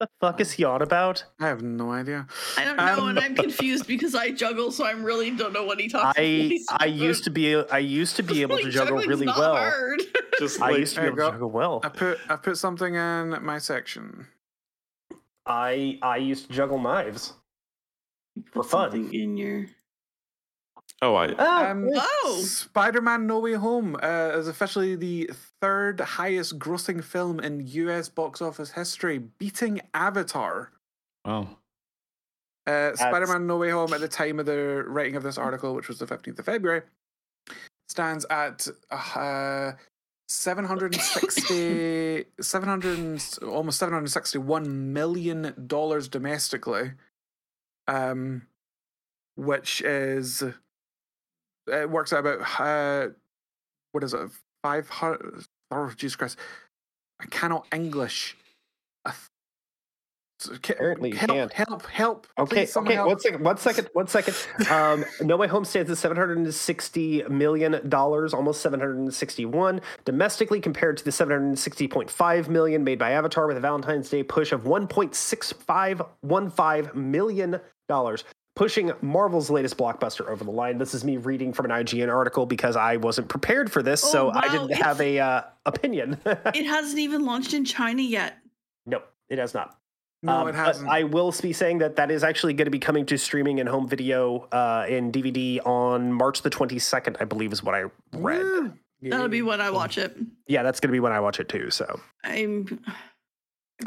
[0.00, 1.24] The fuck is he on about?
[1.40, 2.26] I have no idea.
[2.56, 5.64] I don't know, Um, and I'm confused because I juggle, so I really don't know
[5.64, 8.98] what he talks I I used to be I used to be able to juggle
[8.98, 9.56] really well.
[9.56, 10.02] Hard.
[10.38, 11.80] Just I used to be able you to juggle well.
[11.82, 14.28] I put I put something in my section.
[15.46, 17.32] I I used to juggle knives.
[18.52, 18.90] For Put fun.
[18.92, 19.66] something in your.
[21.02, 21.26] Oh, I
[21.70, 25.30] Um, Oh, Spider-Man: No Way Home uh, is officially the
[25.60, 28.08] third highest grossing film in U.S.
[28.08, 30.72] box office history, beating Avatar.
[31.24, 31.48] wow.
[32.66, 35.88] Uh, Spider-Man: No Way Home at the time of the writing of this article, which
[35.88, 36.82] was the 15th of February,
[37.88, 39.72] stands at uh,
[40.28, 46.92] 760 700 almost 761 million dollars domestically
[47.86, 48.42] um
[49.36, 50.42] which is
[51.68, 53.08] it works out about uh
[53.92, 54.30] what is it
[54.62, 56.38] 500 oh jesus christ
[57.20, 58.36] i cannot english
[60.40, 61.52] th- ca- Apparently help, can't.
[61.52, 63.08] help help Okay, Please, okay, help.
[63.08, 64.34] one second, one second, one second.
[64.70, 68.98] Um, no Way Home stands at seven hundred and sixty million dollars, almost seven hundred
[68.98, 73.10] and sixty-one domestically, compared to the seven hundred and sixty point five million made by
[73.12, 77.58] Avatar with a Valentine's Day push of one point six five one five million
[77.88, 78.22] dollars,
[78.58, 80.78] pushing Marvel's latest blockbuster over the line.
[80.78, 84.08] This is me reading from an IGN article because I wasn't prepared for this, Oh,
[84.10, 86.18] so I didn't it's- have a uh, opinion.
[86.26, 88.36] it hasn't even launched in China yet.
[88.84, 89.78] no, it has not.
[90.24, 92.80] no Um, it hasn't I will be saying that that is actually going to be
[92.80, 97.52] coming to streaming and home video uh, in DVD on March the 22nd, I believe
[97.52, 98.42] is what I read.
[98.42, 98.72] Woo!
[99.02, 100.16] That'll be when I watch it.
[100.48, 101.70] Yeah, that's going to be when I watch it too.
[101.70, 102.80] So I'm.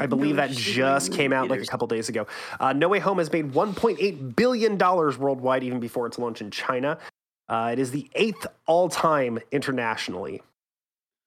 [0.00, 2.26] I believe No that just came out like a couple days ago.
[2.58, 6.50] Uh, no Way Home has made 1.8 billion dollars worldwide, even before its launch in
[6.50, 6.98] China.
[7.48, 10.40] Uh, it is the eighth all-time internationally.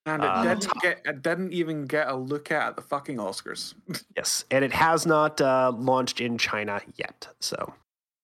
[0.08, 3.18] and it uh, didn't get it didn't even get a look at at the fucking
[3.18, 3.76] oscars
[4.16, 7.28] Yes, and it has not uh, launched in China yet.
[7.40, 7.74] So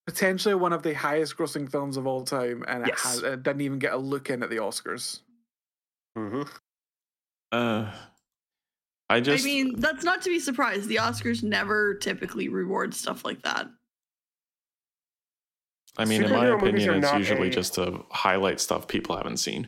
[0.07, 3.61] potentially one of the highest grossing films of all time and it, has, it didn't
[3.61, 5.21] even get a look in at the oscars
[6.17, 6.47] mhm.
[7.51, 7.91] Uh,
[9.11, 10.87] I just I mean, that's not to be surprised.
[10.87, 13.67] The Oscars never typically reward stuff like that.
[15.97, 18.87] I mean, in my superhero movies are opinion, it's usually a- just to highlight stuff
[18.87, 19.67] people haven't seen.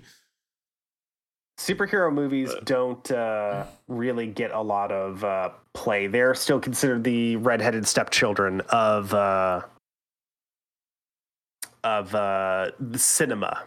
[1.59, 6.07] superhero movies But- don't uh, really get a lot of uh, play.
[6.07, 9.63] They're still considered the redheaded stepchildren of uh,
[11.83, 13.63] of uh, the cinema.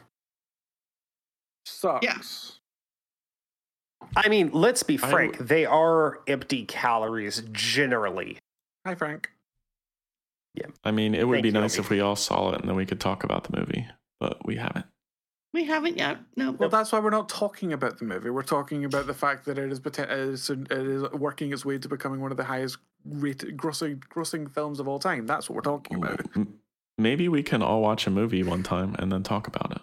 [1.67, 2.56] sucks
[4.15, 8.39] I mean, let's be I frank; they are empty calories generally.
[8.87, 9.31] hi frank
[10.55, 10.67] Yeah.
[10.85, 11.85] I mean, it would Thank be you, nice Obi.
[11.85, 13.87] if we all saw it and then we could talk about the movie,
[14.21, 14.87] but we haven't.
[15.53, 16.19] We haven't yet.
[16.37, 16.53] No.
[16.53, 19.57] well that's why we're not talking about the movie we're talking about the fact that
[19.59, 22.77] it is, it is, it is working its way to becoming one of the highest
[23.07, 26.21] rated grossing, grossing films of all time that's what we're talking about
[26.99, 29.83] Maybe we can all watch a movie one time and then talk about it.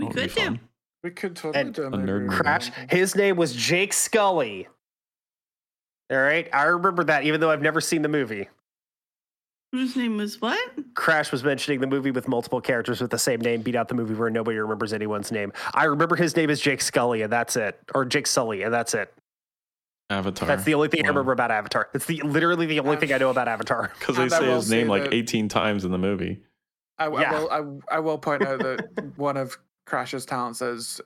[0.00, 0.40] We That could do.
[0.40, 0.60] fun.
[1.02, 2.28] We could totally And do a a nerd review.
[2.38, 2.70] Crash.
[2.90, 4.68] His name was Jake Scully.
[6.10, 8.48] All right, I remember that, even though I've never seen the movie.
[9.72, 10.60] Whose name was what?
[10.94, 13.94] Crash was mentioning the movie with multiple characters with the same name, beat out the
[13.94, 15.50] movie where nobody remembers anyone's name.
[15.72, 18.92] I remember his name is Jake Scully, and that's it, or Jake Sully, and that's
[18.92, 19.12] it.
[20.10, 20.46] Avatar.
[20.46, 21.88] That's the only thing I remember about Avatar.
[21.94, 23.90] It's the literally the only thing I know about Avatar.
[23.98, 26.42] Because they And I say his name like that- 18 times in the movie.
[26.98, 27.32] I, I Yeah.
[27.40, 27.80] will.
[27.90, 29.56] I, I will point out that one of
[29.86, 31.00] Crash's talents is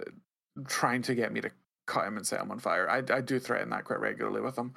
[0.69, 1.51] trying to get me to
[1.87, 2.89] cut him and set him on fire.
[2.91, 4.75] I, I do threaten that quite regularly with him.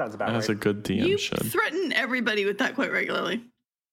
[0.00, 0.56] Sounds about As right.
[0.56, 1.44] a good DM you should.
[1.44, 3.44] threaten everybody with that quite regularly.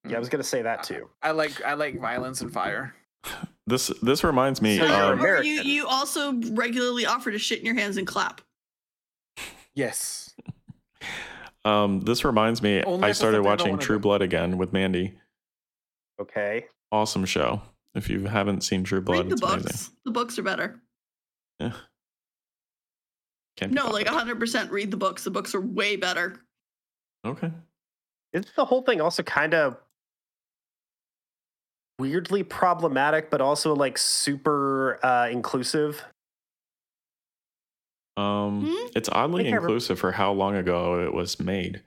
[0.08, 1.10] yeah, I was gonna say that too.
[1.22, 2.96] I like I like violence and fire.
[3.68, 4.80] This this reminds me.
[4.80, 8.42] So you're um, you, you also regularly offer to shit in your hands and clap.
[9.76, 10.34] Yes.
[11.66, 12.82] um, this reminds me.
[12.82, 14.02] Only I started something I don't watching True do.
[14.02, 15.14] Blood again with Mandy.
[16.20, 16.66] Okay.
[16.92, 17.62] Awesome show.
[17.96, 19.64] If you haven't seen True Blood, Read the it's books.
[19.64, 19.94] amazing.
[20.06, 20.80] The books are better.
[21.60, 21.72] Yeah.
[23.58, 24.40] Can't No, like bothered.
[24.40, 25.24] 100% read the books.
[25.24, 26.40] The books are way better.
[27.26, 27.52] okay.
[28.32, 29.78] Isn't the whole thing also kind of
[31.98, 36.04] weirdly problematic, but also like super uh, inclusive?
[38.18, 38.88] Um, Hmm?
[38.96, 41.82] it's oddly think I rem- inclusive for how long ago it was made.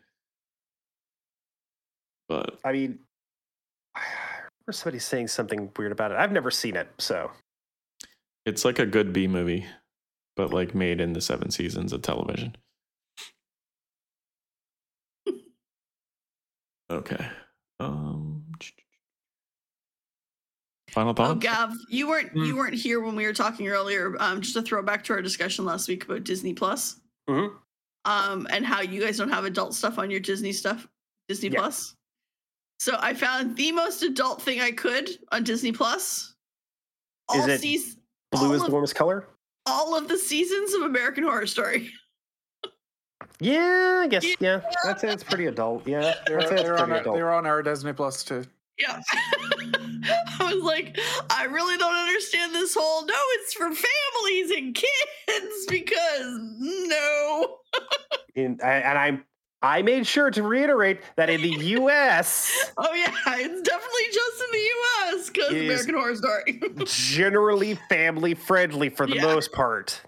[2.29, 3.12] But I mean, I
[4.73, 6.17] remember somebody saying something weird about it.
[6.17, 7.31] I've never seen it, so
[8.47, 9.67] it's like a good B movie,
[10.37, 12.57] but like made in the seven seasons of television.
[16.91, 17.27] okay.
[17.81, 18.45] Um.
[20.91, 21.31] Final thought.
[21.31, 21.35] Oh.
[21.37, 22.45] Gav, you weren't Hmm.
[22.45, 24.15] you weren't here when we were talking earlier.
[24.21, 27.57] Um, just to throw back to our discussion last week about Disney Plus, Mhm.
[28.05, 30.87] um, and how you guys don't have adult stuff on your Disney stuff,
[31.29, 31.61] Disney Yeah.
[31.61, 31.95] Plus.
[32.83, 36.35] So I found the most adult thing I could on Disney Plus.
[37.33, 37.97] Is it seas-
[38.33, 39.29] blue is of, the warmest color.
[39.67, 41.91] all of the seasons of American Horror Story.
[43.41, 44.25] Yeah, I guess.
[44.39, 45.87] Yeah, that's it's pretty adult.
[45.87, 47.17] Yeah, They're, that's, that's they're, on pretty our, adult.
[47.17, 48.45] they're on our Disney Plus too.
[48.79, 49.01] Yeah.
[50.39, 50.97] I was like,
[51.29, 57.57] I really don't understand this whole no, it's for families and kids because no.
[58.37, 59.21] In, I, and I
[59.63, 63.07] I made sure to reiterate that in the U.S., Oh yeah,
[63.37, 64.71] it's definitely just in the
[65.15, 66.61] US because American Horror Story.
[66.87, 69.23] generally family friendly for the Yeah.
[69.23, 70.03] most part.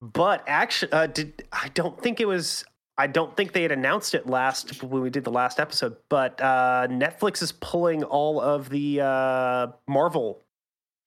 [0.00, 2.64] But actually, uh, did I don't think it was.
[3.00, 5.96] I don't think they had announced it last when we did the last episode.
[6.08, 10.42] But uh, Netflix is pulling all of the uh, Marvel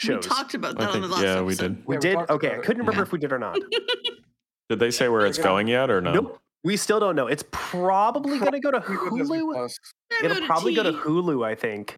[0.02, 0.24] shows.
[0.24, 1.86] we talked about I that on the think- last yeah, we did.
[1.86, 2.14] We Yeah, we did.
[2.16, 3.04] talked Okay, I couldn't remember Yeah.
[3.04, 3.58] if we did or not.
[4.70, 6.14] Did they say where it's going yet or no?
[6.14, 6.40] Nope.
[6.64, 7.28] We still don't know.
[7.28, 9.70] It's probably going to go to We go Disney Hulu.
[10.24, 11.96] It'll probably go to Hulu, I think.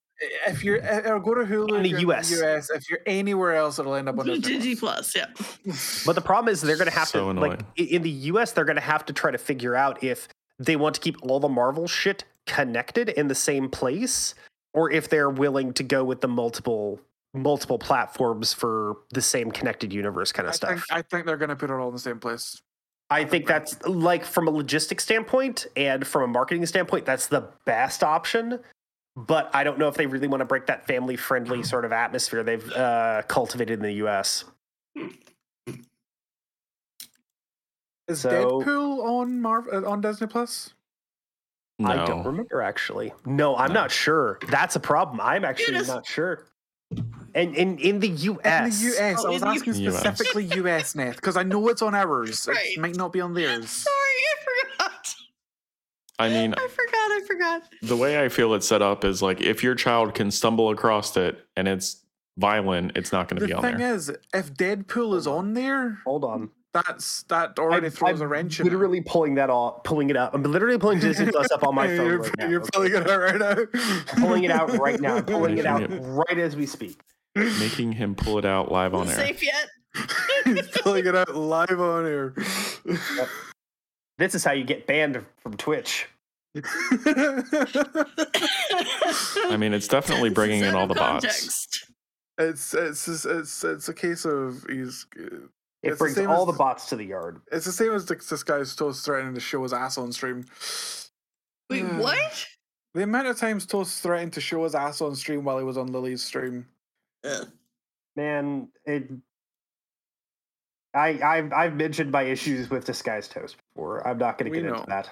[0.48, 2.31] If you're, or go to Hulu In the you're US.
[2.41, 2.69] US.
[2.69, 5.11] If you're anywhere else, it'll end up on Disney Disney Plus.
[5.14, 6.03] Plus, yeah.
[6.06, 7.52] But the problem is they're going to have So to annoying.
[7.52, 10.30] like in the US they're going to have to try to figure out if
[10.60, 14.34] they want to keep all the Marvel shit connected in the same place
[14.73, 17.02] or if they're willing to go with the multiple
[17.34, 20.98] multiple platforms for the same connected universe kind I of think, stuff.
[20.98, 22.61] I think they're going to put it all in the same place.
[23.14, 27.48] I think that's like from a logistics standpoint and from a marketing standpoint that's the
[27.64, 28.60] best option.
[29.15, 31.91] But I don't know if they really want to break that family friendly sort of
[31.91, 34.45] atmosphere they've uh, cultivated in the US.
[38.07, 40.73] Is So- Deadpool on Marvel on Disney Plus?
[41.77, 41.90] No.
[41.90, 43.14] I don't remember actually.
[43.27, 43.81] No, I'm No.
[43.81, 44.40] not sure.
[44.49, 45.22] That's a problem.
[45.22, 45.88] I'm actually Goodness.
[45.88, 46.45] not sure.
[47.35, 48.81] And in in the US.
[48.84, 49.99] In the US, Oh, I was asking US.
[49.99, 52.45] specifically US net because I know it's on ours.
[52.47, 52.57] Right.
[52.77, 53.69] It might not be on theirs.
[53.69, 54.43] Sorry, I
[54.77, 55.15] forgot.
[56.19, 57.64] I mean, I forgot, I forgot.
[57.81, 61.18] the way I feel it's set up is like if your child can stumble across
[61.18, 62.03] it and it's
[62.38, 63.72] violent, it's not going to be on there.
[63.72, 66.51] The thing is, if Deadpool is on there, hold on.
[66.72, 68.68] that's that already I'm- throws I'm a wrench in.
[68.68, 68.69] it.
[68.69, 70.35] literally pulling that off, pulling it up.
[70.35, 72.47] I'm literally pulling Disney Plus up on my phone You're, right now.
[72.47, 72.69] you're okay?
[72.73, 73.55] pulling it out right now.
[74.19, 75.15] pulling it out right now.
[75.18, 77.01] I'm pulling it out right as we speak.
[77.35, 79.15] Making him pull it out live on air.
[79.15, 79.68] safe yet?
[80.45, 82.34] He's pulling it out live on air.
[84.18, 86.07] This is how you get banned from Twitch.
[86.55, 86.61] I
[89.57, 91.26] mean, it's definitely bringing in all of the bots.
[91.26, 91.91] context.
[92.38, 95.05] it's it's just- it's it's a case of he's.
[95.18, 95.47] Uh,
[95.81, 97.41] it It's the brings all as- the bots to the yard.
[97.51, 100.45] It's the same as this this guy's Toast threatening to show his ass on stream.
[101.69, 102.45] Wait, what?
[102.93, 105.77] The amount of times Toast threatened to show his ass on stream while he was
[105.77, 106.68] on Lily's stream.
[107.23, 107.47] Ugh.
[108.15, 109.09] Man, it.
[110.93, 114.07] I I've I've mentioned my issues with disguised toast before.
[114.07, 114.79] I'm not going to We get know.
[114.81, 115.09] into that.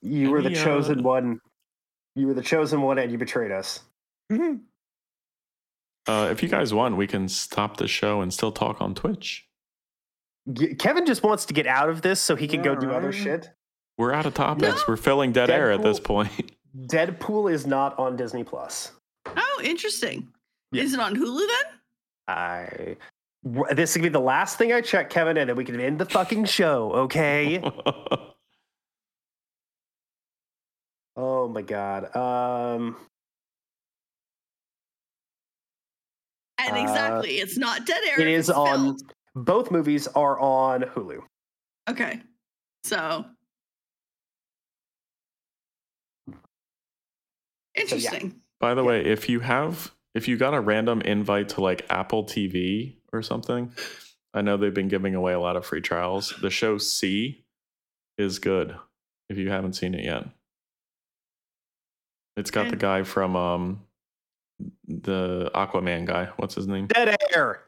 [0.00, 1.40] You were the Any, uh, chosen one.
[2.14, 3.80] You were the chosen one, and you betrayed us.
[4.30, 4.60] Mhm.
[6.06, 9.46] Uh, if you guys want, we can stop the show and still talk on Twitch.
[10.78, 13.12] Kevin just wants to get out of this so he can go Yeah, do other
[13.12, 13.50] shit.
[13.98, 14.76] We're out of topics.
[14.78, 14.82] No.
[14.88, 16.30] We're filling dead air at this point.
[16.86, 18.92] Deadpool is not on Disney Plus.
[19.36, 20.28] Oh, interesting.
[20.72, 20.82] Yeah.
[20.82, 21.72] Is it on Hulu then?
[22.28, 22.96] I
[23.74, 25.98] This is gonna be the last thing I check, Kevin, and then we can end
[25.98, 26.92] the fucking show.
[26.92, 27.62] Okay.
[31.20, 32.14] Oh my god.
[32.14, 32.96] Um,
[36.58, 38.20] And Uh, exactly, it's not dead air.
[38.20, 38.66] it it's on.
[38.68, 39.14] filmed.
[39.34, 41.20] Both movies are on Hulu.
[41.90, 42.22] Okay,
[42.84, 43.24] so
[47.74, 48.40] interesting.
[48.60, 48.88] By the Yeah.
[48.88, 53.22] way, if you have if you got a random invite to like Apple TV or
[53.22, 53.72] something,
[54.34, 56.34] I know they've been giving away a lot of free trials.
[56.40, 57.44] The show See
[58.16, 58.74] is good
[59.28, 60.24] if you haven't seen it yet.
[62.36, 62.70] It's got Okay.
[62.70, 63.84] the guy from um
[64.86, 66.26] the Aquaman guy.
[66.36, 66.86] What's his name?
[66.88, 67.64] Dead Air.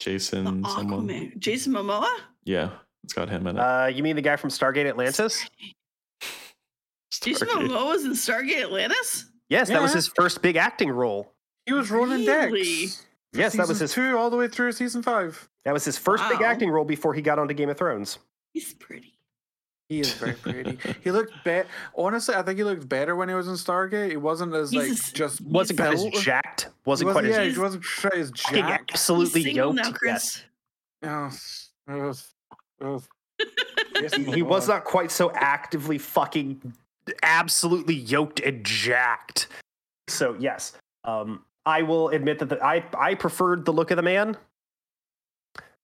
[0.00, 1.08] Jason The someone.
[1.08, 1.38] Aquaman.
[1.38, 2.08] Jason Momoa.
[2.44, 2.70] Yeah,
[3.04, 3.60] it's got him in it.
[3.60, 5.44] Uh, you mean the guy from Stargate Atlantis?
[7.10, 7.68] Jason Stargate.
[7.68, 9.26] Momoa was in Stargate Atlantis.
[9.48, 11.32] Yes, that was his first big acting role.
[11.66, 12.82] He was Ronon Really?
[12.86, 13.06] Dex.
[13.32, 13.92] Yes, that was his.
[13.92, 15.48] two all the way through season five.
[15.64, 18.18] That was his first big acting role before he got onto Game of Thrones.
[18.54, 19.14] He's pretty.
[19.90, 20.78] He is very pretty.
[21.02, 21.68] he looked better.
[21.96, 24.10] Honestly, I think he looked better when he was in Stargate.
[24.10, 26.14] He wasn't as He's like a s- just Wasn't quite as built.
[26.14, 26.62] jacked.
[26.64, 28.92] He Wasn't quite yeah, as he wasn't quite as jacked.
[28.92, 29.86] absolutely He's single yoked.
[29.88, 30.42] now, Chris.
[31.02, 31.70] Yes.
[31.88, 32.14] Oh, oh,
[32.82, 33.02] oh.
[34.00, 36.74] Yes, He was not quite so actively fucking
[37.22, 39.48] absolutely yoked and jacked.
[40.08, 40.72] So yes,
[41.04, 44.36] um, I will admit that the, I I preferred the look of the man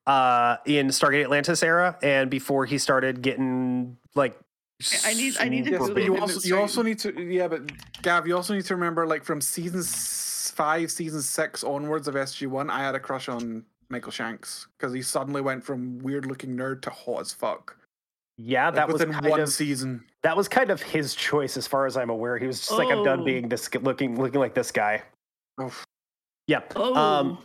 [0.06, 4.38] uh, in Stargate Atlantis era, and before he started getting like.
[5.04, 7.62] I need- I need to Yes, but you also you also need to yeah, but
[8.02, 12.48] Gav, you also need to remember like from season five, season six onwards of SG
[12.48, 16.56] One, I had a crush on Michael Shanks because he suddenly went from weird looking
[16.56, 17.76] nerd to hot as fuck.
[18.36, 20.04] Yeah, Like, that was kind one of season.
[20.22, 22.36] that was kind of his choice, as far as I'm aware.
[22.38, 23.24] He was just like, I'm done Oh.
[23.24, 25.02] being this looking looking like this guy.
[25.58, 25.72] Oh,
[26.48, 26.60] Yeah.
[26.74, 27.38] Oh, Um,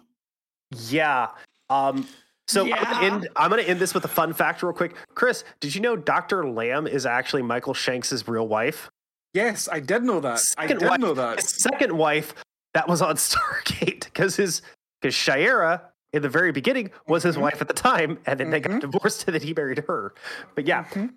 [0.75, 1.29] yeah.
[1.69, 2.07] Um,
[2.47, 4.95] so I'm, gonna end, I'm gonna end this with a fun fact real quick.
[5.13, 6.49] Chris, did you know Dr.
[6.49, 8.89] Lam is actually Michael Shanks's real wife?
[9.35, 10.33] yes, I did know that.
[10.57, 11.41] I Second did wife- know His that.
[11.43, 12.33] second wife
[12.73, 14.63] that was on Stargate because his
[15.01, 15.81] because Sha're
[16.13, 17.41] in the very beginning was his Mhm.
[17.41, 18.81] wife at the time, and then they got Mhm.
[18.81, 20.13] divorced and then he married her.
[20.55, 21.13] But yeah, Mhm.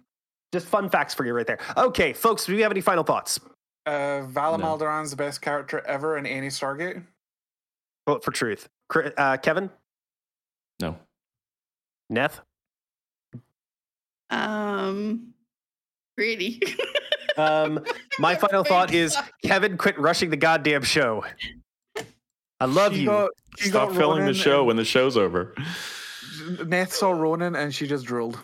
[0.52, 1.58] just fun facts for you right there.
[1.76, 3.40] Okay, folks, do you have any final thoughts?
[3.86, 4.64] Uh, Vala No.
[4.64, 7.04] Mal Doran's the best character ever in any Stargate.
[8.06, 8.68] Vote for truth.
[8.90, 9.70] Chri- Uh, Kevin,
[10.80, 10.98] No.
[12.12, 12.40] Neth,
[14.30, 15.34] um,
[16.16, 16.60] pretty.
[17.36, 17.84] Um,
[18.18, 21.24] my final thought is Kevin, quit rushing the goddamn show.
[22.62, 23.06] I love She you.
[23.06, 25.52] got- she Stop got filling the show when the show's over.
[26.62, 28.38] Neth saw Ronon and she just drooled.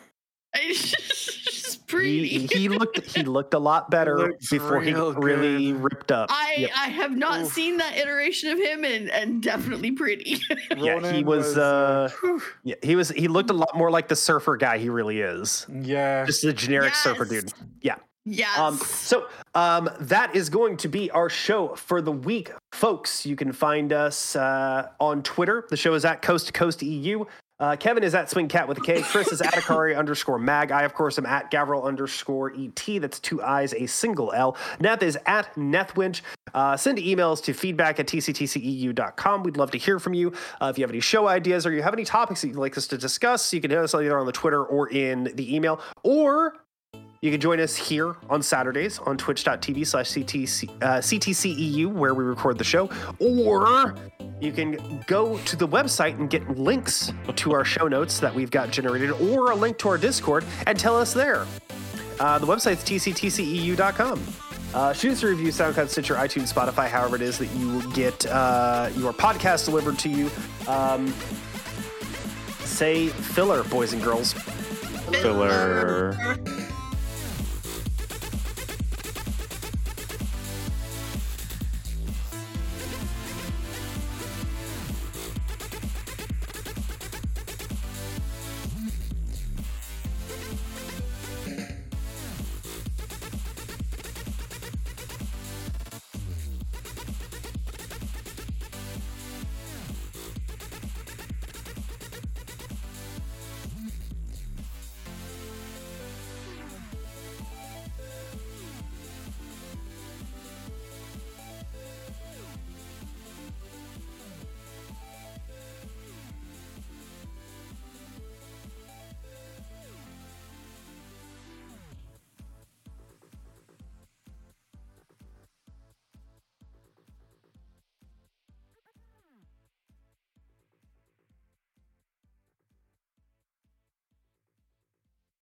[0.61, 2.47] She's he, pretty.
[2.47, 5.83] he looked he looked a lot better Looks before he real really good.
[5.83, 6.29] ripped up.
[6.31, 6.71] I Yep.
[6.77, 7.53] I have not Oof.
[7.53, 10.41] seen that iteration of him, and and definitely pretty.
[10.51, 14.09] Yeah, he Ronon was, uh, whew, Yeah, he was he looked a lot more like
[14.09, 15.67] the surfer guy he really is.
[15.71, 16.25] yeah.
[16.27, 17.53] Just a generic surfer dude.
[17.81, 17.97] Yeah.
[18.31, 18.59] Yes.
[18.59, 23.25] Um, so um, that is going to be our show for the week, folks.
[23.25, 25.67] You can find us uh, on Twitter.
[25.71, 27.25] The show is at Coast to Coast EU.
[27.61, 29.03] Uh, Kevin is at Swingkat with a K.
[29.03, 30.71] Chris is at Akari underscore mag.
[30.71, 33.01] I, of course, am at Gavriil underscore ET.
[33.01, 34.57] That's two I's, a single L.
[34.79, 36.21] Neth is at NethWench.
[36.55, 39.43] Uh, send emails to feedback at tctceu.com.
[39.43, 40.33] We'd love to hear from you.
[40.61, 42.79] Uh, if you have any show ideas or you have any topics that you'd like
[42.79, 45.81] us to discuss, you can hit us either on the Twitter or in the email.
[46.05, 46.55] Or
[47.21, 52.25] you can join us here on Saturdays on twitch.tv slash CTC, uh, CTCEU, where we
[52.25, 52.89] record the show.
[53.19, 53.95] Or
[54.41, 58.51] you can go to the website and get links to our show notes that we've
[58.51, 61.47] got generated, or a link to our Discord, and tell us there.
[62.21, 64.23] Uh, the website's tctceu.com.
[64.75, 68.27] Uh, shoot us a review, SoundCloud, Stitcher, iTunes, Spotify, however it is that you get
[68.27, 70.31] uh, your podcast delivered to you.
[70.67, 71.09] Um,
[72.61, 74.35] say filler, boys and girls.
[75.23, 76.13] Filler.
[76.13, 76.68] Filler.